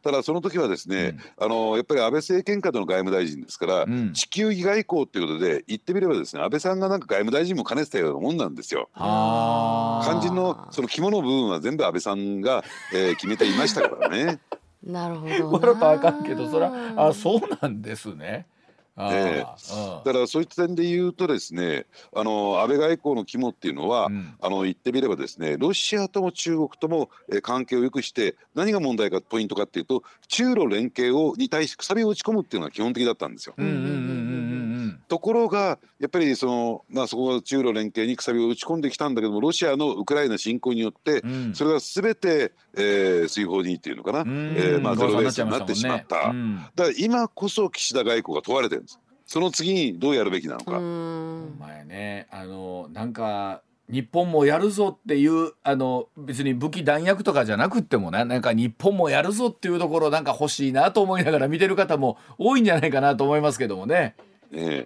[0.04, 8.90] ただその時はですね、あのやっぱり安倍政権下での外務大臣ですから、うん地球儀外交っていうことで言ってみればですね安倍さんがなんか外務大臣も兼ねてたようなもんなんですよ。
[8.94, 14.40] はあ肝心のその肝の部分は全部安倍さんが、えー決めていましたからね。
[14.84, 15.46] なるほどな。
[15.46, 18.46] 笑ったらあかんけどそれはあそうなんですね。
[18.98, 19.46] ええ。
[19.74, 20.04] うん。
[20.06, 24.34] だからそういった点で言うとですねあの安倍外交の肝っていうのは、うん。
[24.42, 33.54] あの言ってみればですねロシアとも中国とも、えー関係を良くして何が問題かポイントかっていうと中ロ連携をに対してくさびを打ち込むっていうのが基本的だったんですよ。
[33.58, 34.45] うんうんうんうんうん
[35.08, 46.30] ところがやっぱりその、まあ、そこが中ロ連携にくさびを打ち込んできたんだけどもロシアのウクライナ侵攻によって、うんそれが全て、えー、水泡にっていうのかな、うんえーまあ、ゼロベースになってしまった。
[46.30, 49.00] うんだから今こそ岸田外交が問われてるんです。
[49.26, 50.80] その次にどうやるべきなのか。
[51.60, 64.16] 前ねあのなんか日本もやるぞっていうあの別に武器弾薬とかじゃなくってもななんか日本もやるぞっていうところなんか欲しいなと思いながら見てる方も多いんじゃないかなと思いますけどもね。
[64.52, 64.86] で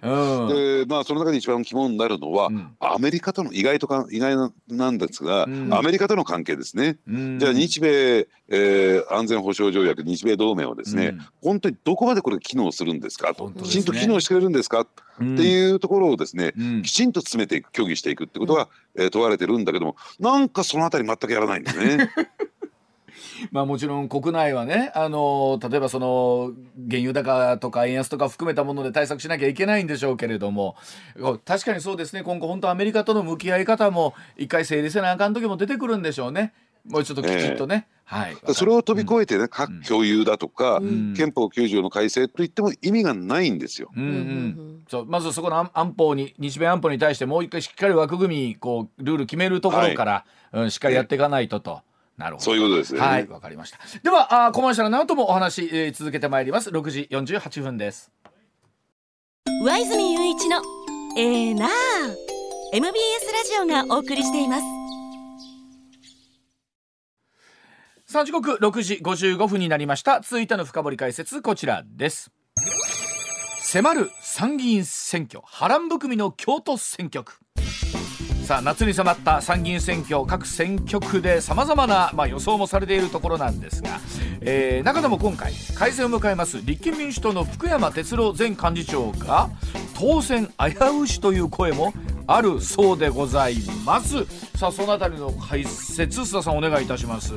[0.88, 2.68] まあその中で一番肝になるのは、うん。
[2.80, 5.72] アメリカとの意外とか意外ななんですが、うん。
[5.74, 6.98] アメリカとの関係ですね。
[7.08, 7.38] うん。
[7.38, 11.20] じゃあ日米、えー安全保障条約日米同盟はですね、うん。
[11.42, 13.50] 本当にどこまでこれ機能するんですかと。
[13.50, 13.62] ね。
[13.62, 14.86] きちんと機能してくれるんですか？
[15.20, 15.34] うん。
[15.34, 16.82] っていうところをですね、うん。
[16.82, 22.10] きちんと詰めていく協議していくってことが、えー問われてるんだけどもなんかそのあたり全くやらないんですね。
[23.52, 26.52] まあもちろん国内はねあの例えばその
[26.88, 30.76] 原油高とか円安とか含めたもので対策しなきゃいけないんでしょうけれども
[31.44, 32.22] 確かにそうですね。
[32.22, 36.52] 今後本当アメリカとの向き合い方も一回整理せなあかん時も出てくるんでしょうね。
[36.88, 38.36] もうちょっときちっとね、はい。
[38.54, 41.14] それを飛び越えてね、核共有だとか、うん。
[41.14, 43.90] 憲法9条の改正といっても意味がないんですよ。
[43.96, 45.06] うんううんんそう。
[45.06, 51.82] まずそこの安安保に日米安保に対してもう一回しっかり枠組みこうルール決めるところから、うん、しっかりやっていかないとと。
[52.20, 53.00] なるほどそういうことですね。
[53.00, 53.78] はい、わかりました。
[54.02, 56.68] では、あーコマーシャルの後もお話、えー続けてまいります。
[56.68, 58.12] 6時48分です。
[59.64, 60.60] 上泉雄一の
[61.16, 61.68] えーなあ
[62.74, 62.92] MBS
[63.32, 64.62] ラジオがお送りしています
[68.06, 70.20] さあ時刻6時55分になりました。
[70.20, 72.30] 続いての深掘り解説、こちらです。
[73.62, 77.32] 迫る参議院選挙波乱含みの京都選挙区
[78.50, 84.00] さあ夏に迫った参議院選挙各選挙区でさまざまな、ま、予想もされているところなんですが、
[84.40, 89.50] えー、中でも今回改選を迎えます立憲民主党の福山哲郎前幹事長が
[89.96, 90.64] 当選危
[91.00, 91.94] うしという声も
[92.26, 93.54] あるそうでござい
[93.86, 94.24] ます。
[94.58, 97.34] さあそのあたりの解説須田さんお願いいたします。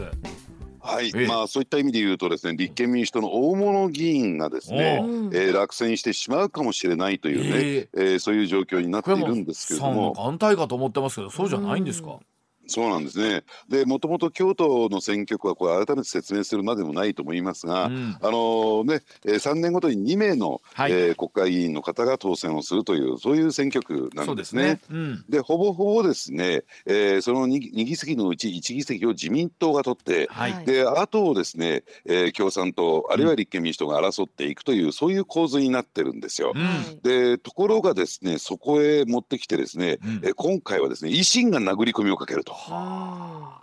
[0.84, 1.28] はい、ええ。
[1.28, 5.02] まあそういった意味で言うとですね立憲民主党の大物議員がですね、
[5.34, 8.00] えー落選してしまうかもしれないというね、ええ。
[8.16, 10.14] ーそういう状況になっているんですけれども。
[10.16, 12.20] さんは安泰かと思ってますけどそうじゃないんですか、
[12.68, 13.44] そうなんですね。
[13.68, 18.18] でもともと京都の選挙区はこれ改めて説明するまでもないと思いますが、うん。
[18.22, 20.92] あのーね、えー3年ごとに2名の、はい。
[20.92, 24.80] えー国会議員の方が当選をするというそういう選挙区なんでですすね。
[24.90, 25.26] うん。
[25.30, 36.54] でほぼほぼですね、えーその 2, 2議席のうち1議席を自民党が取って、はい、はいであとをですね、えー共産党あるいは立憲民主党が争っていくという、そういう構図になってるんですよ。
[36.56, 37.00] うん。
[37.02, 40.22] でところがですねそこへ持ってきてですね、うん。
[40.24, 42.53] えー今回はですね維新が殴り込みをかけると。
[42.54, 43.60] は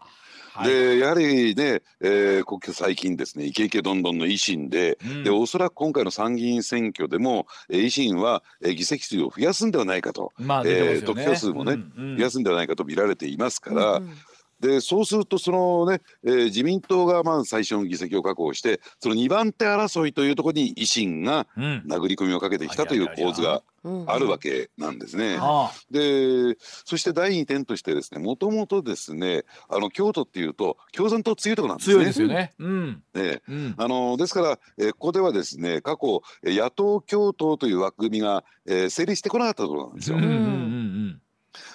[0.67, 0.69] い。
[0.69, 5.25] でやはりね、えー、ここ最近ですねイケイケどんどんの維新で,、うん。
[5.25, 12.17] でおそらく今回の参議院選挙でも、えー維新は、えー議席数を増やすんではないかと、まあえー得票数もねうんうん。
[12.17, 14.13] 増やすんではないかと見られていますから、うん
[14.61, 25.39] でそうするとそのね、えー自民党がまず最初の議席を確保してその2番手争いというところに維新がうん殴り込みをかけてきたという構図がうんあるわけなんですね。
[25.41, 31.95] あでそして第2点としてですねもともとですねあの京都っていうと共産党強いところなんあですね。
[31.97, 32.53] 強いですよね。
[32.59, 33.03] うん。
[33.15, 33.75] ねうん。
[33.79, 40.19] あのですから、えーここではですね過去えー野党共闘という枠組みが、えー成立してこなかったところなんですよ。
[40.19, 41.21] うんうんうん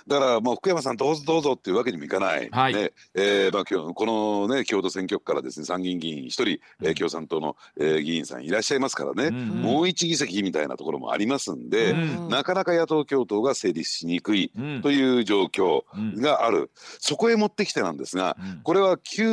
[0.08, 2.74] だからもう福山さんどうぞどうぞっていうわけにもいかない、はい。
[2.74, 2.92] ね。
[3.16, 6.88] えーまあ、今日この、ね、京都選挙区からですね参議院議員一人、えうん。
[6.90, 9.36] ー共産党の、えー議員さんいらっしゃいますからね、うん。
[9.36, 9.48] うん。
[9.62, 11.96] もう一議席みたいなところもありますんで、う
[12.28, 12.30] ん。
[12.30, 14.82] なかなか野党共闘が成立しにくいうん。
[14.82, 16.22] という状況うん。
[16.22, 18.62] がある、そこへ持ってきてなんですがうん。
[18.64, 19.28] これは旧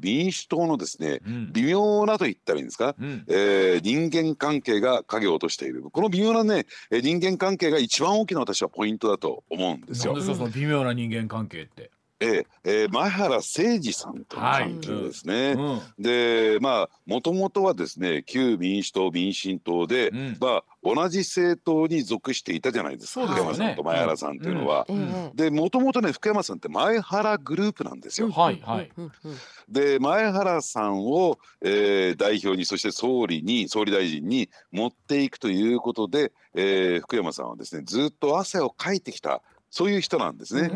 [0.00, 1.52] 民主党のですねうん。
[1.52, 3.24] 微妙なと言ったらいいんですか、うん。
[3.28, 5.82] えー人間関係が影を落としている。
[5.90, 10.26] この微妙なねえー人間関係が一番大きな私はポイントだと思うんですよなん。
[10.26, 11.90] ですかその微妙な人間関係って。
[12.24, 15.56] えーえー前原誠司さんとの関係ですね。
[15.58, 16.02] うん。
[16.02, 24.86] でまあもともとはですね旧民主党民進党で、うんまあ同じ政党に属していたじゃないですかね福山さんと前原さんっていうのは。
[24.88, 28.30] ええでもともとね福山さんって前原グループなんですよ。
[28.30, 29.36] はいはいうんうんうん
[29.68, 40.70] で前原さんを、えー代表にそして総理に総理大臣に持っていくということで、えー福山さんはですねずっと汗をかいてきたそういう人なんですね。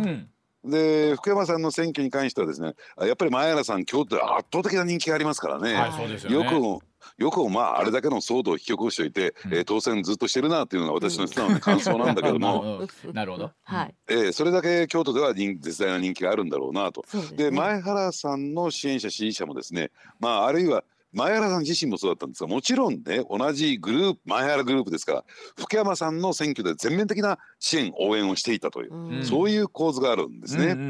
[0.65, 0.71] うん。
[0.71, 5.75] で福山さんの選挙に関してはですねあやっぱり前原さん京都で圧倒的な人気がありますからね。
[5.75, 6.35] はいよね。
[6.35, 6.83] よくも
[7.19, 13.53] よくもまああれだけの騒動を引き起こしておいて、うんえー当選ずっとしてるなっていうのが私の素直な感想なんだけども、 うんなるほど。
[13.63, 13.95] はい。
[14.09, 17.03] えーそれだけ京都では人絶大な人気があるんだろうなと。
[17.03, 25.25] ですねで前原さんの支援者支持者もですねまああるいは前原さん自身もそうだったんですがもちろんね同じグループ前原グループですから
[25.59, 30.67] 福山さんの選挙で全面的な支援応援をしていたという、うんそういう構図があるんですね。
[30.67, 30.83] うんうんう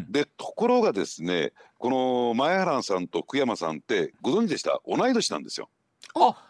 [0.00, 4.80] んでところがですねこの前原さんと福山さんってご存知でした？
[4.86, 5.68] 同い年なんですよ。
[6.16, 6.22] うん。
[6.24, 6.47] あ、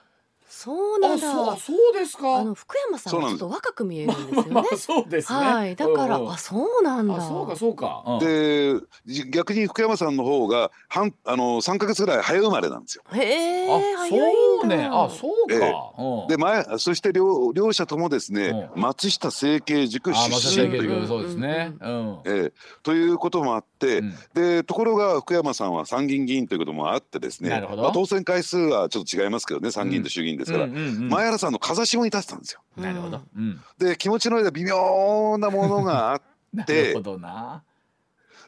[0.48, 1.56] そうなんあ、そう、だ。
[1.56, 2.36] そうですか。
[2.38, 4.60] あの福山さんはちょっと若く見えるんですよね ま。
[4.72, 5.38] あそうですね。
[5.38, 5.76] はい。
[5.76, 7.16] だからうんうんあそうなんだ。
[7.16, 8.02] あ、そうかそうか。
[8.06, 8.74] うんで
[9.06, 13.02] じ逆に福山さんの方が半あの3か月ぐらい早生まれなんですよ。
[13.12, 14.20] へえあ、早そい
[14.62, 14.76] うんだ。
[14.76, 14.88] ね。
[14.90, 15.66] あ、そうえか。
[15.98, 21.74] うんで前そして両両者ともですね、う松下政経塾出身という、そうですね。
[21.80, 22.18] うん。
[22.24, 32.60] えーということもあって、うんでところが福山さんは参議院議員ということもあってですねなるほどまあ、当選回数はちょっと違いますけどね参議院と衆議院ですから、うんうんうん前原さんの風下に立ってたんですよ。
[32.76, 33.20] なるほど。
[33.36, 33.60] うん。
[33.78, 37.62] で気持ちの間微妙なものがあっ なてるほどな。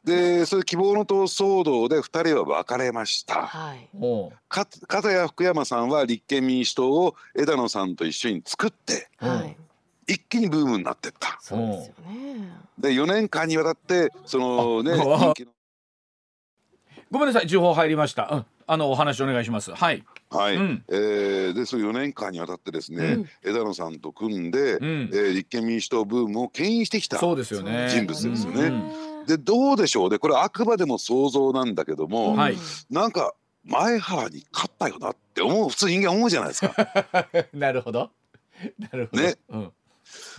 [0.04, 3.46] でそういう希望の党騒動で2人は別れました。
[3.46, 3.88] はい。
[4.48, 9.56] か片や福山さんは立憲民主党を枝野さんと一緒に作ってはい。
[10.12, 11.38] 一気にブームになってった。
[11.40, 12.50] そうですよね。
[12.78, 14.92] で4年間にわたってそのね
[17.10, 18.28] ごめんなさい、情報入りました。
[18.30, 18.46] うん。
[18.68, 19.72] あのお話お願いします。
[19.72, 20.04] はい。
[20.30, 27.88] はい、うんえーでその4年間にわたってですね、うん枝野さんと組んで、うんえー立憲民主党ブームを牽引してきたそうですよね。
[27.90, 30.10] 人物ですよねうんでどうでしょう？
[30.10, 32.56] でこれあくまでも想像なんだけども、はい
[32.90, 36.74] なんか前原に勝ったよなって思う普通人間思うじゃないですか。
[37.52, 38.10] なるほど。
[38.78, 39.22] なるほど。
[39.22, 39.72] ねうん。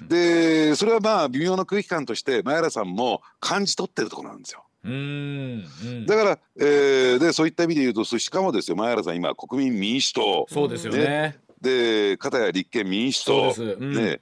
[0.07, 4.63] でそれはまあ微妙な空気感として前原さんも感じ取ってるところなんですよ。
[4.83, 5.65] うーん。
[5.85, 11.37] うんだから、えーでそういった意味で言うとそしかもですよ前原さん今国民民主党そうですよね。
[11.61, 13.77] で片や立憲民主党そうです。
[13.79, 13.93] うん。
[13.93, 14.21] ね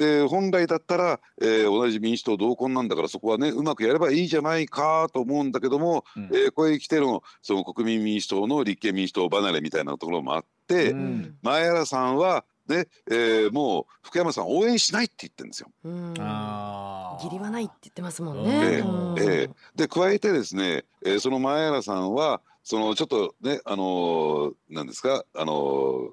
[0.00, 15.70] で本来だったら、えー、同じ民主党同梱なんだからそこはねうまくやればいいじゃないかと思うんだけども、うん、えー、これに来てのその国民民主党の立憲民主党離れみたいなところもあって、うん、前原さんはねえー、もう福山さん応援しないって言ってるんですよ。
[16.18, 18.50] あ義理はないって言ってますもんね。
[18.50, 26.10] えー、えー、で加えてですね、えー、その前原さんはそのちょっとねあのー、なんですかあのー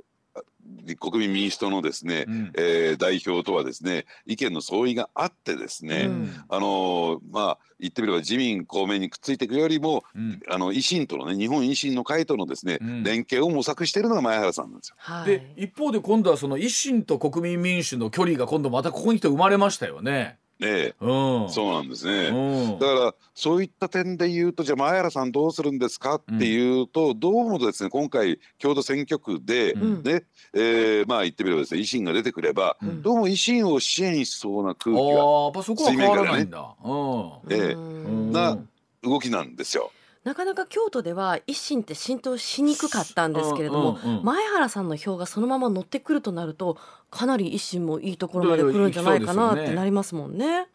[0.99, 14.95] 国民民主党のですね、うん、えー、代表とはですね意見の相違があってですね、うん、あのまあ言ってみれば自民公明にくっついていくよりも、うん、あの維新とのね日本維新の会とのですね、連携を模索しているのが前原さんなんですよ。
[14.97, 20.39] はい、で一方で今度はその維新と国民民主の距離が今度またここに来て生まれましたよね。
[20.59, 36.49] えそうなんですね、うん、だからそういった点で言うとじゃあ前原さんどうするんですかっていうと、うん、どうもですね今回京都選挙区で、うん、ねえー、まあ言ってみればですね維新が出てくれば、どうも維新を支援しそうな空気が水面からね、
[37.49, 37.75] ええ、
[38.31, 38.57] な
[39.03, 39.91] 動きなんですよ。
[40.23, 46.77] なかなか京都では維新って浸透しにくかったんですけれども、うんうんうん、前原さんの票がそのまま乗ってくるとなると
[47.09, 50.67] かなり維新もいいところまで来るんじゃないかなってなりますもんね。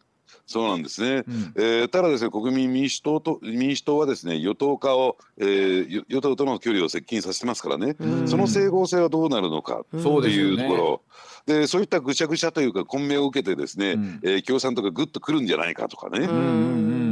[0.45, 11.01] そうなんですね、うん、えー、ただですね国民民主党と民主党はですね与党化を、えー、与党との距離を接近させてますからね、その整合性はどうなるのかっていうところ、
[11.45, 16.25] で、ね、そういったぐちゃぐちゃというか混迷を受けてですね、うん、えー、共産党がぐっとくるんじゃないかとかね。
[16.25, 17.02] うん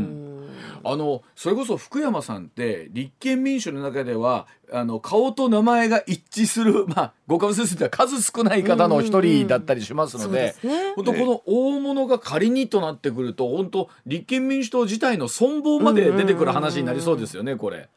[0.84, 10.56] あのそれこそ福山さんって立憲民主の中ではあの顔と名前が一致する、 まあ、合格先生では数少ない方の一人だったりしますので、
[10.96, 17.90] 本当この大物が仮にとなってくると本当立憲民主党自体の存亡まで出てくる話になりそうですよねこれ。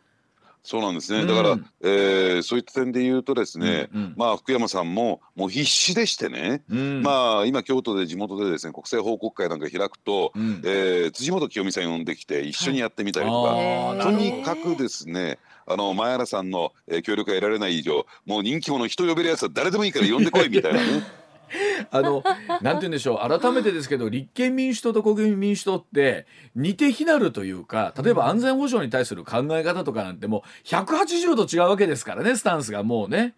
[0.65, 1.27] そうなんですね。
[1.27, 15.39] だから、うん、えー、そういった点で言うとですね、うんうん、まあ福山さんももう必死でしてね、うん、まあ今京都で地元でですね国政報告会なんか開くと、うん、えー、辻元清美さん呼んできて一緒にやってみたりとか、はい、とにかくですね。
[15.67, 21.03] あの前原さんの、えー、協力が得られない以上もう人気者人呼べるやつは誰でもいいから呼んでこいみたいなね
[21.91, 22.23] あの
[22.63, 23.41] なんて言うんでしょう。
[23.41, 33.35] 改めてですけど立憲民主党と国民民主党って似て非なるというか例えば安全保障に対する考え方とかなんてもう180度違うわけですからねスタンスがもうね。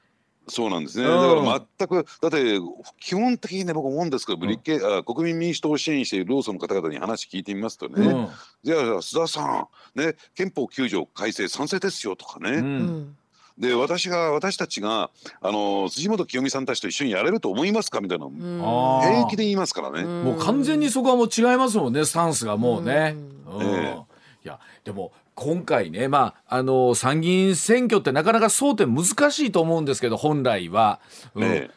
[0.49, 2.61] そうなんですね、だから全くだって
[3.01, 8.29] 基本的にね僕思うんですけど、立憲あ国民民主党を支援している労組の方々に話聞いてみますとね、うん、
[8.63, 13.17] じゃあ須田さん、ね、憲法9条改正賛成ですよとかね、うん
[13.59, 20.05] で私が私たちがあの辻元清美さんたちと一緒にやれると思いますかみたいな平気で言いますからね。
[20.05, 23.17] もう完全にそこはもう違いますもんねスタンスがもうね。
[23.47, 23.97] うえ
[24.45, 31.01] いやでも今回ね、まあ、あの参議院選挙ってなかなか争点難しいと思うんですけど本来は。
[31.35, 31.71] うん、例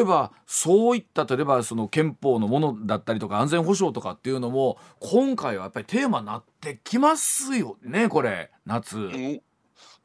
[0.00, 9.40] えばそういった例えばその憲法のものだったりとか安全保障とかっていうのも今回はやっぱりテーマになってきますよねこれ夏。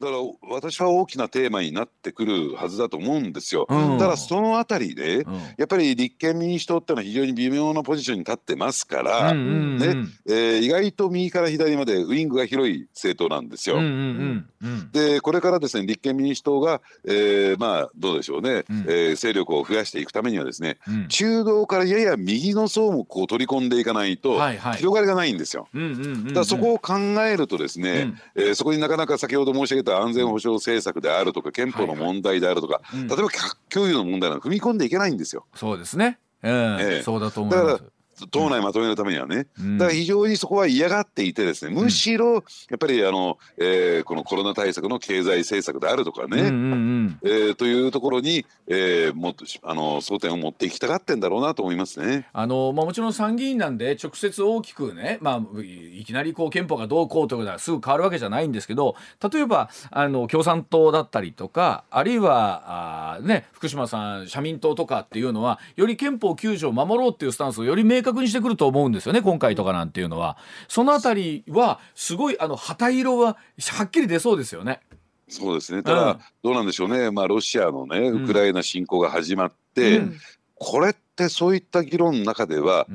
[0.02, 3.66] んだから私は大きなテーマになってくるはずだと思うんですよ。
[3.68, 13.76] うん、ただそのあたりで、うん、やっぱり立憲民主党ってのは非常に微妙なポジションに立ってますから、うんうんうん、ねえー、意外と右から左までウイングが広い政党なんですよ。
[13.76, 20.78] うんうんうん、でこれからですね立憲民主党が、えー、まあどうでしょうね、うん、えー、勢力を増やしていくためにはですね、
[21.08, 24.40] 中道からやや右の層もこう取り込んでいかないと、
[24.76, 25.68] 広がりがないんですよ。
[25.72, 26.94] だからそこを考
[27.26, 35.46] えるとですね、うん、えー、そこになかなか先ほど申し上げた安全保障政策であるとか憲法の問題であるとか、はいはい、例えば核共有の問題なんか踏み込んでいけないんですよ。
[35.54, 36.18] そうですね。
[36.42, 37.84] えー、えー、そうだと思います。
[38.30, 42.40] 党内まとめるためにはね、うん、だから非常にそこは嫌がっていてですねむしろや
[42.76, 52.28] っぱりあの、えー、このコロナ対策の経済政策であるとかね、うんうんうん、えー、というところに、えー、もっとあの争点を持っていきたがってんだろうなと思いますね。
[52.32, 58.96] あのまあ、もちろん参議院なんで直接大きくね、まあ、いきなりこう憲法がどうこうということはすぐ変わるわけじゃないんですけど
[59.32, 70.36] 例えばあの共産党だったりとかあるいはあ、ね、福島さん社民党とかっていうのはより憲法9条を守ろうっていうスタンスをより明確にしてくると思うんですよね今回とかなんていうのは。
[70.68, 73.36] そのあたりはすごいあの旗色は
[73.72, 74.80] はっきり出そうですよね。
[75.28, 75.82] そうですね。
[75.82, 80.16] ただ、うん、どうなんでしょうね、まあ、ロシアのねウクライナ侵攻が始まって、うん、
[80.54, 82.86] これってそういった議論の中では、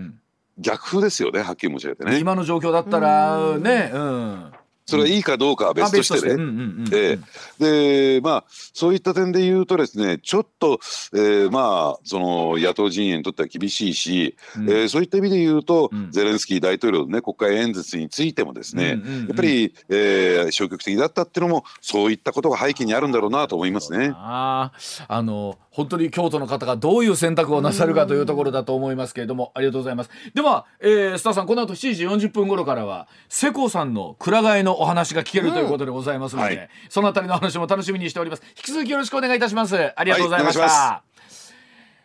[0.58, 2.20] 逆風ですよねはっきり申し上げてね。
[2.20, 4.52] 今の状況だったらね、うん
[4.90, 7.20] それはいいかどうかは別としてね。
[7.60, 10.80] でまあそういった点で言うとですねちょっと、
[11.14, 14.70] えーまあその野党陣営にとっては厳しいし、うん。
[14.70, 16.12] えーそういった意味で言うと、うん。
[16.12, 19.28] ゼレンスキー大統領のね国会演説についてもですね、うんうんうん。
[19.28, 24.12] やっぱり、えー消極的だったっていうのもそういったことが背景にあるんだろうなと思いますね。
[24.16, 24.72] あ
[25.10, 30.10] の本当に京都の方がどういう選択をなさるかというところだと思いますけれどもありがとうございます。
[30.34, 36.70] では、えー、スターさんこの後7時40分頃からは瀬古さんの蔵替えのお話が聞けるということでございますので、はい。
[36.90, 38.44] そのあたりの話も楽しみにしております。
[38.58, 39.94] 引き続きよろしくお願いいたします。
[39.96, 40.70] ありがとうございました、はい。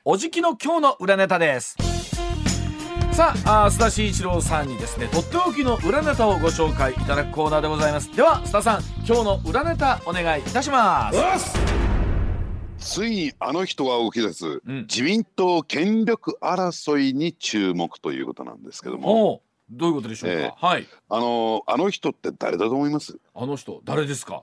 [0.04, 1.76] お願おじきの今日の裏ネタです。
[3.10, 8.14] さあ須田慎一郎さんにですねとっておきの裏ネタをご紹介いただくコーナーでございます。
[8.14, 11.83] では須田さん今日の裏ネタお願いいたします
[12.84, 14.82] ついにあの人が動き出す、ん。
[14.82, 20.86] 自民党権力争いに注目ということなんですけども、どういうことでしょうか、えはい。
[21.08, 23.18] あのあの人って誰だと思います？
[23.34, 24.42] あの人誰ですか？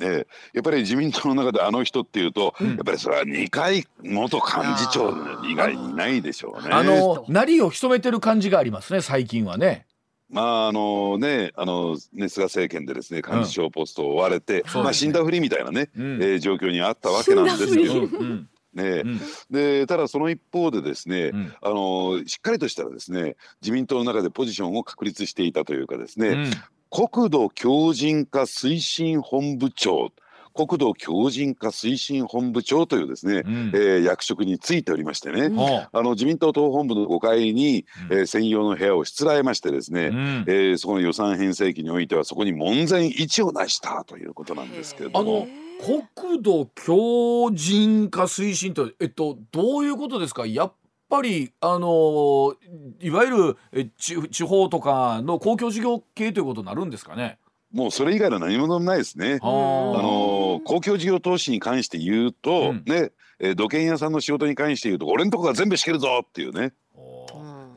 [0.00, 5.10] ええ、やっぱり自民党の中であの人っていうと、やっぱりそれは二階元幹事長
[5.46, 6.70] 以外にいないでしょうね。
[6.72, 9.86] あのなりを潜めてる感じがありますね最近はね
[10.32, 14.82] まああのねあのね菅政権でですね幹事長ポストを追われて、そうですね。
[14.82, 16.22] まあ死んだふりみたいなね、うん。
[16.22, 18.06] えー状況にあったわけなんですけど
[18.72, 19.20] ね、うん。
[19.50, 21.52] でただその一方でですね、うん。
[21.60, 26.50] あのしっかりとしたらですね自民党の中でポジションを確立していたというかですね、うん。
[26.90, 30.10] 国土強靭化推進本部長
[30.54, 33.72] 国土強靭化推進本部長というですね、うん。
[33.74, 35.54] えー役職についておりましてね、うん。
[35.56, 38.18] ほあの自民党党本部の5階に、うん。
[38.18, 40.44] えー専用の部屋をしつらえましてですね、ううん。
[40.46, 45.32] えーそこの予算編成期においてはそこに門前一を成したということなんですけれあども。
[45.40, 45.46] の。
[46.14, 50.46] 国土強靭化推進とえっとどういうことですか？
[50.46, 50.72] やっ
[51.08, 52.54] ぱりあの
[53.00, 57.38] いわゆる地方とかの公共事業系ということになるんですかね？
[57.72, 59.38] もうそれ以外の何物もないですね。
[59.42, 66.72] ああの公共事業投資に関して言うと、うんね、えー土建屋さんの仕事に関して言うと俺のとこが全部仕切るぞっていうね。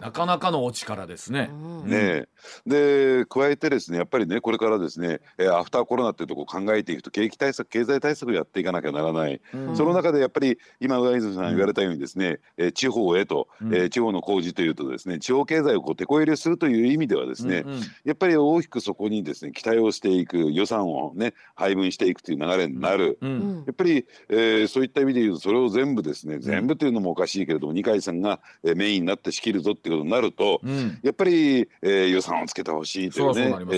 [0.06, 1.50] なかなかのお力ですね。
[1.52, 1.90] うん。
[1.90, 2.28] ね
[2.68, 9.76] で加えてですねやっぱりねこれからですね、えーアフターコロナっていうところを考えていくと景気対策経済対策をやっていかなきゃならない、うん。
[9.76, 13.74] その中でやっぱり今上泉さんが言われたようにですね、えー地方へと、うん。
[13.74, 17.80] えー地方の工事というとですね地方経済をこう手こ入れするという意味ではですね、うんうん。
[18.04, 23.18] やっぱり大きくそこにですね期待をしていく予算をね配分していくという流れになる。
[23.22, 23.64] ううんん。
[23.66, 31.00] やっぱり、えーそういった意味で言うとそれを全部ですね全部というのもおかしいけれども二階さんが、えーメインになって仕切るぞっていうことになると、うん。
[31.04, 33.78] やっぱり、えー予算をつけてほしいというそねうそえ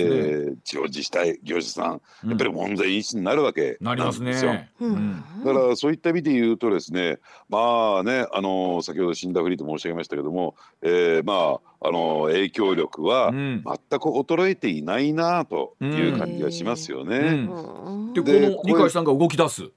[0.50, 4.52] ー地方自治体業者さんやっぱり門前一になるわけなりますなんですよ。
[4.52, 4.70] ね。
[4.80, 4.94] ううん。
[4.96, 13.62] んだからそういった意味で言うとですねまあねあの先ほど死んだふりと申し上げましたけども、えーまああの影響力はうん。
[13.64, 17.18] 全く衰えていないなという感じがしますよね。
[17.18, 18.08] うん。
[18.08, 18.12] うん。
[18.14, 19.70] でこの二階さんが動き出す。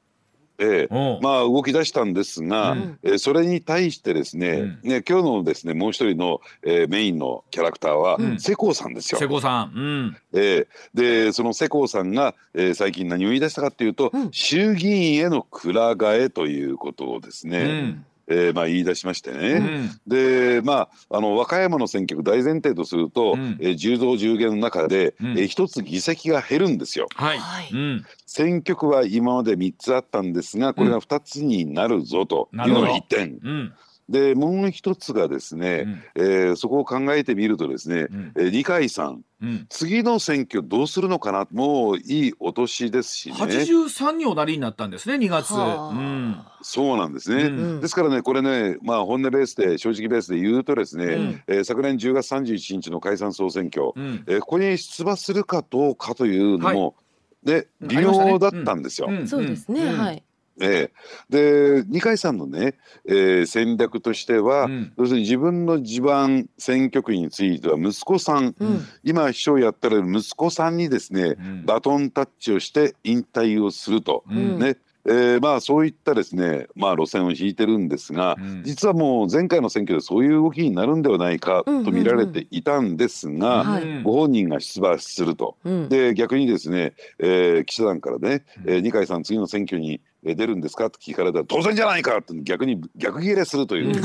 [0.63, 0.87] え
[1.21, 2.99] まあ動き出したんですが、うん。
[3.03, 8.39] えーそれに対してですね,、ね今日のですねもう一人の、えーメインのキャラクターは、うん。
[8.39, 9.19] 世耕さんですよ。
[9.19, 9.71] 瀬古さん。
[9.75, 10.17] うん。
[10.33, 14.29] えーでその世耕さんが、えー最近何を言い出したかっていうと、うん。
[14.31, 19.37] 衆議院への蔵替えということをですね、うんえーまあ、言い出しましてね。
[19.53, 27.07] うんでまあ、あの和歌山の選挙区大前提とすると、うんえー10増10減の中で、うんえー一つ議席が減るんですよ。
[27.15, 27.39] はい。
[27.39, 33.39] はいうん選挙区は今まで3つあったんですがこれが2つになるぞというのが1点。
[33.43, 33.73] うん
[34.11, 36.03] でもう一つがですね、うん。
[36.15, 38.31] えーそこを考えてみるとですね、うん。
[38.37, 39.65] えー二階さんうん。
[39.69, 41.47] 次の選挙どうするのかな？
[41.51, 43.35] もういいお年ですしね。
[43.35, 45.53] 八十三におなりになったんですね2月。
[45.53, 45.97] はあ。
[45.97, 46.37] うん。
[46.61, 47.79] そうなんですね、うん。
[47.81, 51.41] ですからねこれねまあ本音ベースで正直ベースで言うとですね、うん。
[51.47, 54.23] えー昨年10月31日の解散総選挙、うん。
[54.27, 56.95] えーここに出馬するかどうかというのも、
[57.43, 59.07] でうん微妙だったんですよ。
[59.09, 59.27] うん。
[59.27, 59.97] そうですね、うん。
[59.99, 60.23] はい。
[60.59, 60.91] え
[61.31, 61.79] え。
[61.81, 62.75] で二階さんのね、
[63.05, 64.93] えー戦略としては、うん。
[64.97, 68.81] 要するに自分の地盤選挙区については息子さん、うん。
[69.03, 71.65] 今秘書をやってる息子さんにですね、うん。
[71.65, 74.59] バトンタッチをして引退をすると、うん。
[74.59, 74.77] ね。
[75.03, 78.63] えーまあそういったですね、まあ、路線を引いてるんですが、うん。
[78.63, 85.57] 実はもう前回の選挙でそういう動きになるんではないかと見られていたんですが、はいうんご本人が出馬すると。
[85.63, 85.89] うん。
[85.89, 88.73] で逆にですね、えー記者団からね、うん。
[88.73, 90.87] えー二階さん次の選挙にえー出るんですか？
[90.87, 92.17] って聞かれたら当然じゃないか！
[92.17, 93.95] って逆に逆ギレするという、うん。
[93.95, 93.97] う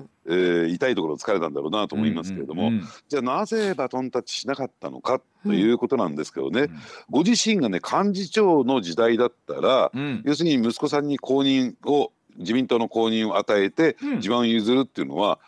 [0.00, 0.10] ん。
[0.26, 2.82] えー痛いところを突かれたんだろうなと思いますけれども、うん。
[3.08, 5.20] じゃあなぜバトンタッチしなかったのか？
[5.42, 6.70] ということなんですけどね、うん。
[7.10, 10.22] ご自身がね幹事長の時代だったら、うん。
[10.24, 14.20] 要するに息子さんに公認を自民党の公認を与えてうん。
[14.20, 15.38] 地盤を譲るっていうのは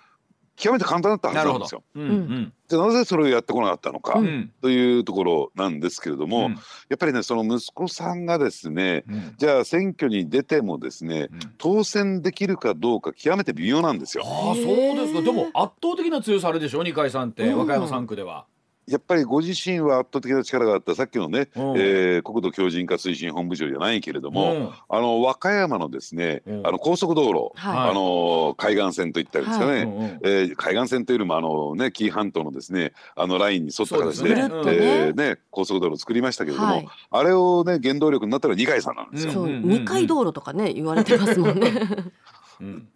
[0.56, 1.82] 極めて簡単だったはずなんですよ。
[1.94, 2.52] うんうん。
[2.66, 4.50] じゃあなぜそれをやってこなかったのか、うん。
[4.62, 6.52] というところなんですけれども、うん。
[6.54, 6.58] や
[6.94, 9.34] っぱりねその息子さんがですねうん。
[9.36, 11.38] じゃあ選挙に出てもですねうん。
[11.58, 14.24] 当選できるかどうか極めて微妙なんですよ。
[14.26, 14.64] ああそう
[14.96, 15.22] ですか。
[15.22, 16.82] でも圧倒的な強さあるでしょ？
[16.82, 17.58] 二階さんって、うん。
[17.58, 18.46] 和歌山3区では。
[18.86, 20.94] やっぱりご自身は圧倒的な力があった。
[20.94, 21.76] さっきのね、うん。
[21.76, 24.70] えー国土強靭化推進本部長じゃないけれども、うん。
[24.88, 26.66] あの和歌山のですね、うん。
[26.66, 27.90] あの高速道路、はい。
[27.90, 34.50] あの海岸線といったりですかね、うんうんえー海岸線というよりもあのね紀伊半島のですねあのラインに沿った形でですね。
[34.66, 36.88] えーね高速道路を作りましたけれども、はい。
[37.10, 39.32] あれをね原動力になったのは二階さんなんですよ。
[39.32, 39.68] そううんうんうん。
[39.68, 41.68] 二階道路とかね言われてますもんね。
[41.68, 42.12] うん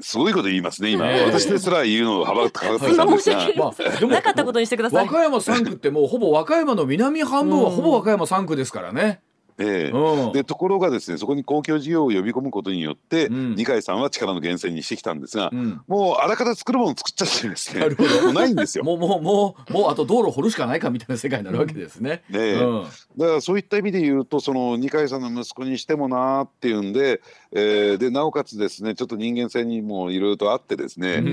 [0.01, 1.25] すごいこと言いますね今、ええ。
[1.27, 3.47] 私ですら言うのをはばかってたんですが
[4.09, 5.07] なかったことにしてください。
[5.07, 9.21] 和歌山3区ってもうほぼ和歌山の南半分はほぼ和歌山3区ですからね。
[9.61, 9.91] ええ。
[9.91, 10.33] うん。
[10.33, 13.55] でところがですねそこに公共事業を呼び込むことによって、うん。
[13.55, 15.81] 二階さんは力の源泉にしてきたんですが、うん。
[15.87, 17.81] もうあらかた作るもの作っちゃってですね。
[17.81, 18.11] なるほど。
[18.23, 18.85] もうないんですよ。
[18.85, 22.23] もうもうもうもうあと道路掘るしかないかみたいな世界になるわけですね。
[22.31, 22.55] ねえ。
[22.55, 22.83] うん。
[23.17, 27.21] だからそういった意味で言うとその二階さんの息子にしてもなーっていうんで,、
[27.53, 31.29] えーでなおかつですねちょっと人間性にもいろいろとあってですね、うん。
[31.29, 31.33] え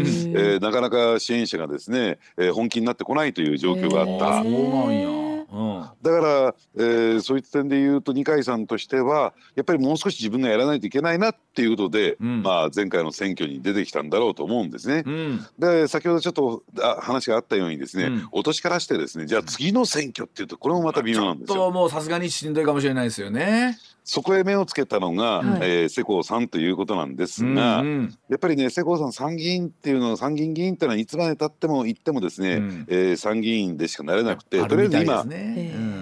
[0.58, 4.40] ーなかなか支援者がですね、えー本気になってこないという状況があった。
[4.40, 5.27] あそうなんや。
[5.52, 5.86] うん。
[6.02, 12.44] だから、えーそういった点で言うと二階さんとしてはやっぱりもう少し自分がやらないといけないなっていうことで、うん。
[12.44, 15.04] まあ、前回の選挙に出てきたんだろうと思うんですね。
[15.06, 15.46] うん。
[15.60, 18.28] で先ほどちょっとあ話があったようにですね、うん。
[18.32, 21.72] 落としからしてですねじゃあ次の選挙っていうとこれもまた微妙なんですよ。
[21.72, 23.78] もうさすがにしんどいかもしれないですよね。
[24.10, 25.46] そこへ目をつけたのが、はい。
[25.64, 28.18] えー世耕さんということなんですが、うんうん。
[28.30, 32.86] やっぱりね世耕さん参議院っていうのは参議院議員っていうのはいつまでたっても言ってもですね、うん。
[32.88, 35.98] えー参議院でしかなれなくてあとりあえず今ね。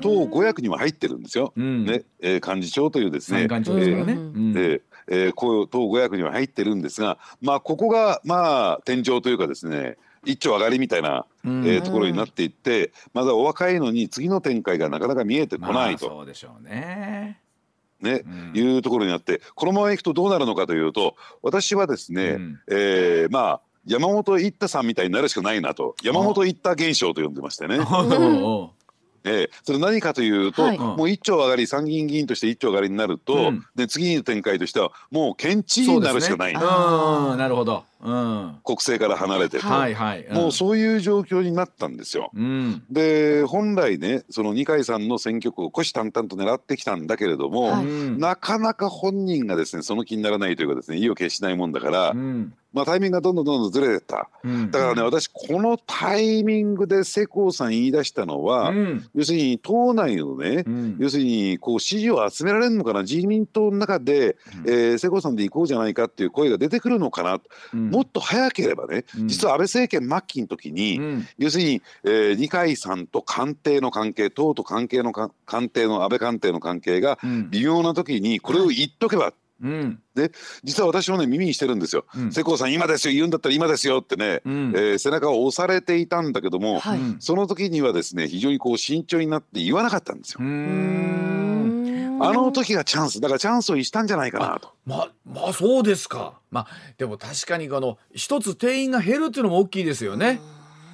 [0.00, 1.52] 党5役には入ってるんですよ。
[1.56, 1.84] うん。
[1.84, 3.40] ねえー幹事長というですね。
[3.40, 4.12] 三官庁ですからね。
[4.14, 4.20] うん。
[4.20, 4.52] うん。
[4.52, 11.66] で、えー、こう党5役には入ってるんですがまあここがまあ天井というかですね一丁上がりみたいな、うん。
[11.66, 17.40] えーところになっていってまだお若いのに次の展開がなかなか見えてこないまあと、そうでしょうね。
[18.00, 18.52] ねうん。
[18.54, 22.60] いうところになってこのままいくとどうなるのかというと私はですね、うん。
[22.70, 23.60] えーまあ
[23.90, 27.84] 山本一太さんみたいになるしかないなと山本一太現象と呼んでましてね、うん。
[29.24, 30.78] えーそれ何かというと、はい。
[30.78, 33.66] もう一丁上がり参議院議員として一丁上がりになると、うん。
[33.74, 36.60] で次の展開としてはもう県知事になるしかない、ね。
[36.62, 37.84] うんなるほど。
[38.02, 38.58] うん。
[38.64, 40.26] 国政から離れてと、はいはい。
[40.30, 42.30] もうそういう状況になったんですよ。
[42.34, 42.82] うん。
[42.90, 47.86] で本来ねその二階さんの選挙区を虎視眈々と狙ってきたんだけれども、はい。
[47.86, 48.18] うん。
[48.18, 52.54] なかなか本人がですねその気にならないというかですね意を決しないもんだから、うん。
[52.72, 54.30] まあ、タイミングがどんどんどんどんずれてった。
[54.44, 54.70] うん。
[54.70, 59.08] だからね私このタイミングで世耕さん言い出したのは、うん。
[59.14, 60.96] 要するに党内のね、うん。
[61.00, 64.72] 要するにこう支持を集められるのかな自民党の中で、うん。
[64.72, 67.40] えー世耕さんで行こうじゃないかっていう声が出てくるのかな、
[67.74, 69.28] うんもっと早ければね、うん。
[69.28, 71.26] 実は安倍政権末期の時に、うん。
[71.38, 77.50] 要するに、えー二階さんと官邸の関係党と関係のか官邸の安倍官邸の関係がうん。
[77.50, 79.32] 微妙な時にこれを言っとけば、
[79.62, 79.98] うん。
[80.64, 82.06] 実は私もね耳にしてるんですよ。
[82.16, 82.32] うん。
[82.32, 84.72] 世耕さん今ですよ言うんだったら今ですよってね、うん。
[84.74, 86.98] えー背中を押されていたんだけども、はい。
[86.98, 87.16] うん。
[87.20, 90.40] その時にはですね非常にこう慎重になって言わなかったんですよ。
[92.20, 93.20] ううんんあの時がチャンス。
[93.20, 94.72] だからチャンスを逸したんじゃないかなと。
[94.84, 96.38] まあまあそうですか。
[96.50, 96.66] まあ
[96.98, 100.40] でも確かにあの一つ定員が減るっていうのも大きいですよね。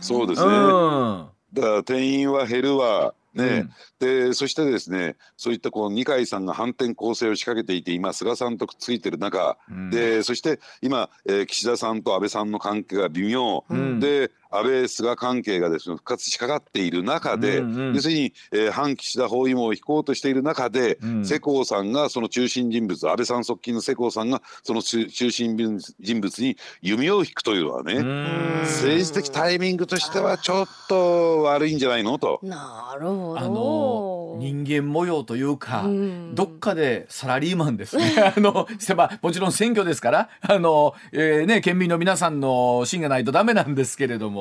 [0.00, 0.48] そうですね。
[0.48, 1.26] うん。
[1.52, 3.14] だから定員は減るわ。
[3.36, 3.68] ね、
[3.98, 9.90] でそしてですねそういったこう二階さんが反転攻勢を仕掛けていて今菅さんとくっついてる中、うん。
[9.90, 14.00] でそして今、えー岸田さんと安倍さんの関係が微妙、うん。
[14.00, 17.94] で安倍菅関係がですね復活しかかっている中で、うんうん。
[17.94, 21.24] 要するに、えー反岸田包囲網を引こうとしている中で、うん。
[21.24, 25.56] 世耕さんがその中心人物安倍さん側近の世耕さんがその中中心
[26.00, 28.60] 人物に弓を引くというのはね、うん。
[28.62, 32.18] 政治的タイミングとしてはちょっと悪いんじゃないの？
[32.18, 32.40] と。
[32.42, 33.38] なるほど。
[33.38, 36.34] あの人間模様というか、うん。
[36.34, 38.14] どっかでサラリーマンですね。
[38.36, 44.35] あの、せまあもちろん選挙ですから、あの、えーね、県民の皆さんの芯がないとダメなんですけれども、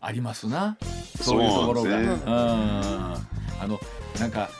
[0.00, 0.76] ありますな。
[1.20, 1.96] そういうところが。
[1.98, 2.16] うん
[3.58, 3.80] あの、
[4.20, 4.50] なんか、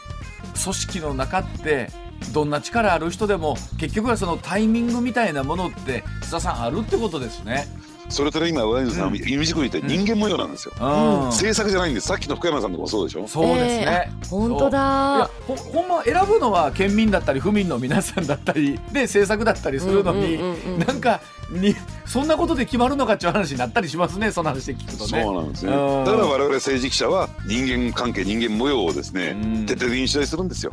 [0.62, 1.90] 組織の中って、
[2.32, 7.66] どんな力ある人でも結局はそのタイミングみたいなものって津田さんあるってことですね。
[8.08, 9.16] それとね今上水さんうん。
[9.16, 10.86] 弓じくりって人間模様なんですよ、うん。
[11.26, 12.08] 政策じゃないんです。
[12.08, 13.26] さっきの福山さんとかもそうでしょ。
[13.26, 14.12] そうですね。
[14.30, 20.38] 本当いやだほほんま選ぶのは県民だったり府民の皆さんだったりで政策だったりするのに、
[20.78, 25.22] なんかにそんなことで決まるのかっていう話になったりしますねその話で聞くとね。
[25.22, 25.72] そうなんですね。
[25.72, 26.04] うん。
[26.04, 29.66] だから我々政治記者は人間関係人間模様をですねうん。
[29.66, 30.72] 徹底的に取材するんですよ。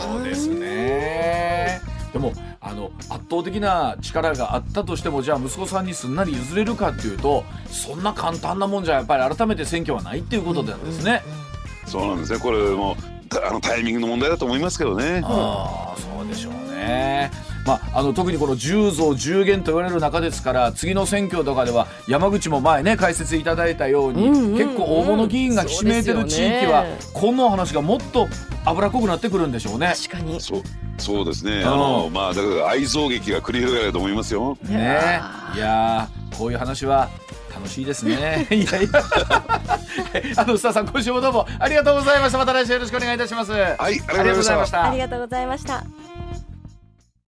[0.00, 1.80] そうですね。
[2.12, 2.32] でも
[2.64, 11.22] ああの圧倒的な力があったとしてもじゃあ息子さんにすんなり譲れるかっていうとそんな簡単なもんじゃやっぱり改めて選挙はないっていうことなんですね。
[11.86, 12.96] そうなんですねこれも
[13.46, 15.20] あのタイミングの問題だと思いますけどね。
[15.24, 17.30] ああそうでしょうね。
[17.66, 28.28] まあ、あの特にこの10増10減と言われる中ですから次の選挙とかでは山口も前ね解説いただいたように、うんうんうん結構大物議員がひしめいてる地域は、そうですこの話がもっと
[28.64, 29.92] 脂っこくなってくるんでしょうね。
[29.96, 30.62] 確かにそう
[30.98, 31.62] そうですね。
[31.62, 34.56] うんあのまあだから愛憎劇が繰り広げられると思いますよ。
[34.62, 35.00] ね
[35.54, 37.08] いやーこういう話は
[37.54, 38.46] 楽しいですね。
[38.50, 38.88] いやいや
[40.36, 42.38] あのスターさん今週もどうもありがとうございました。
[42.38, 43.52] また来週よろしくお願いいたします。
[43.52, 45.84] はい、ありがとうございましたありがとうございました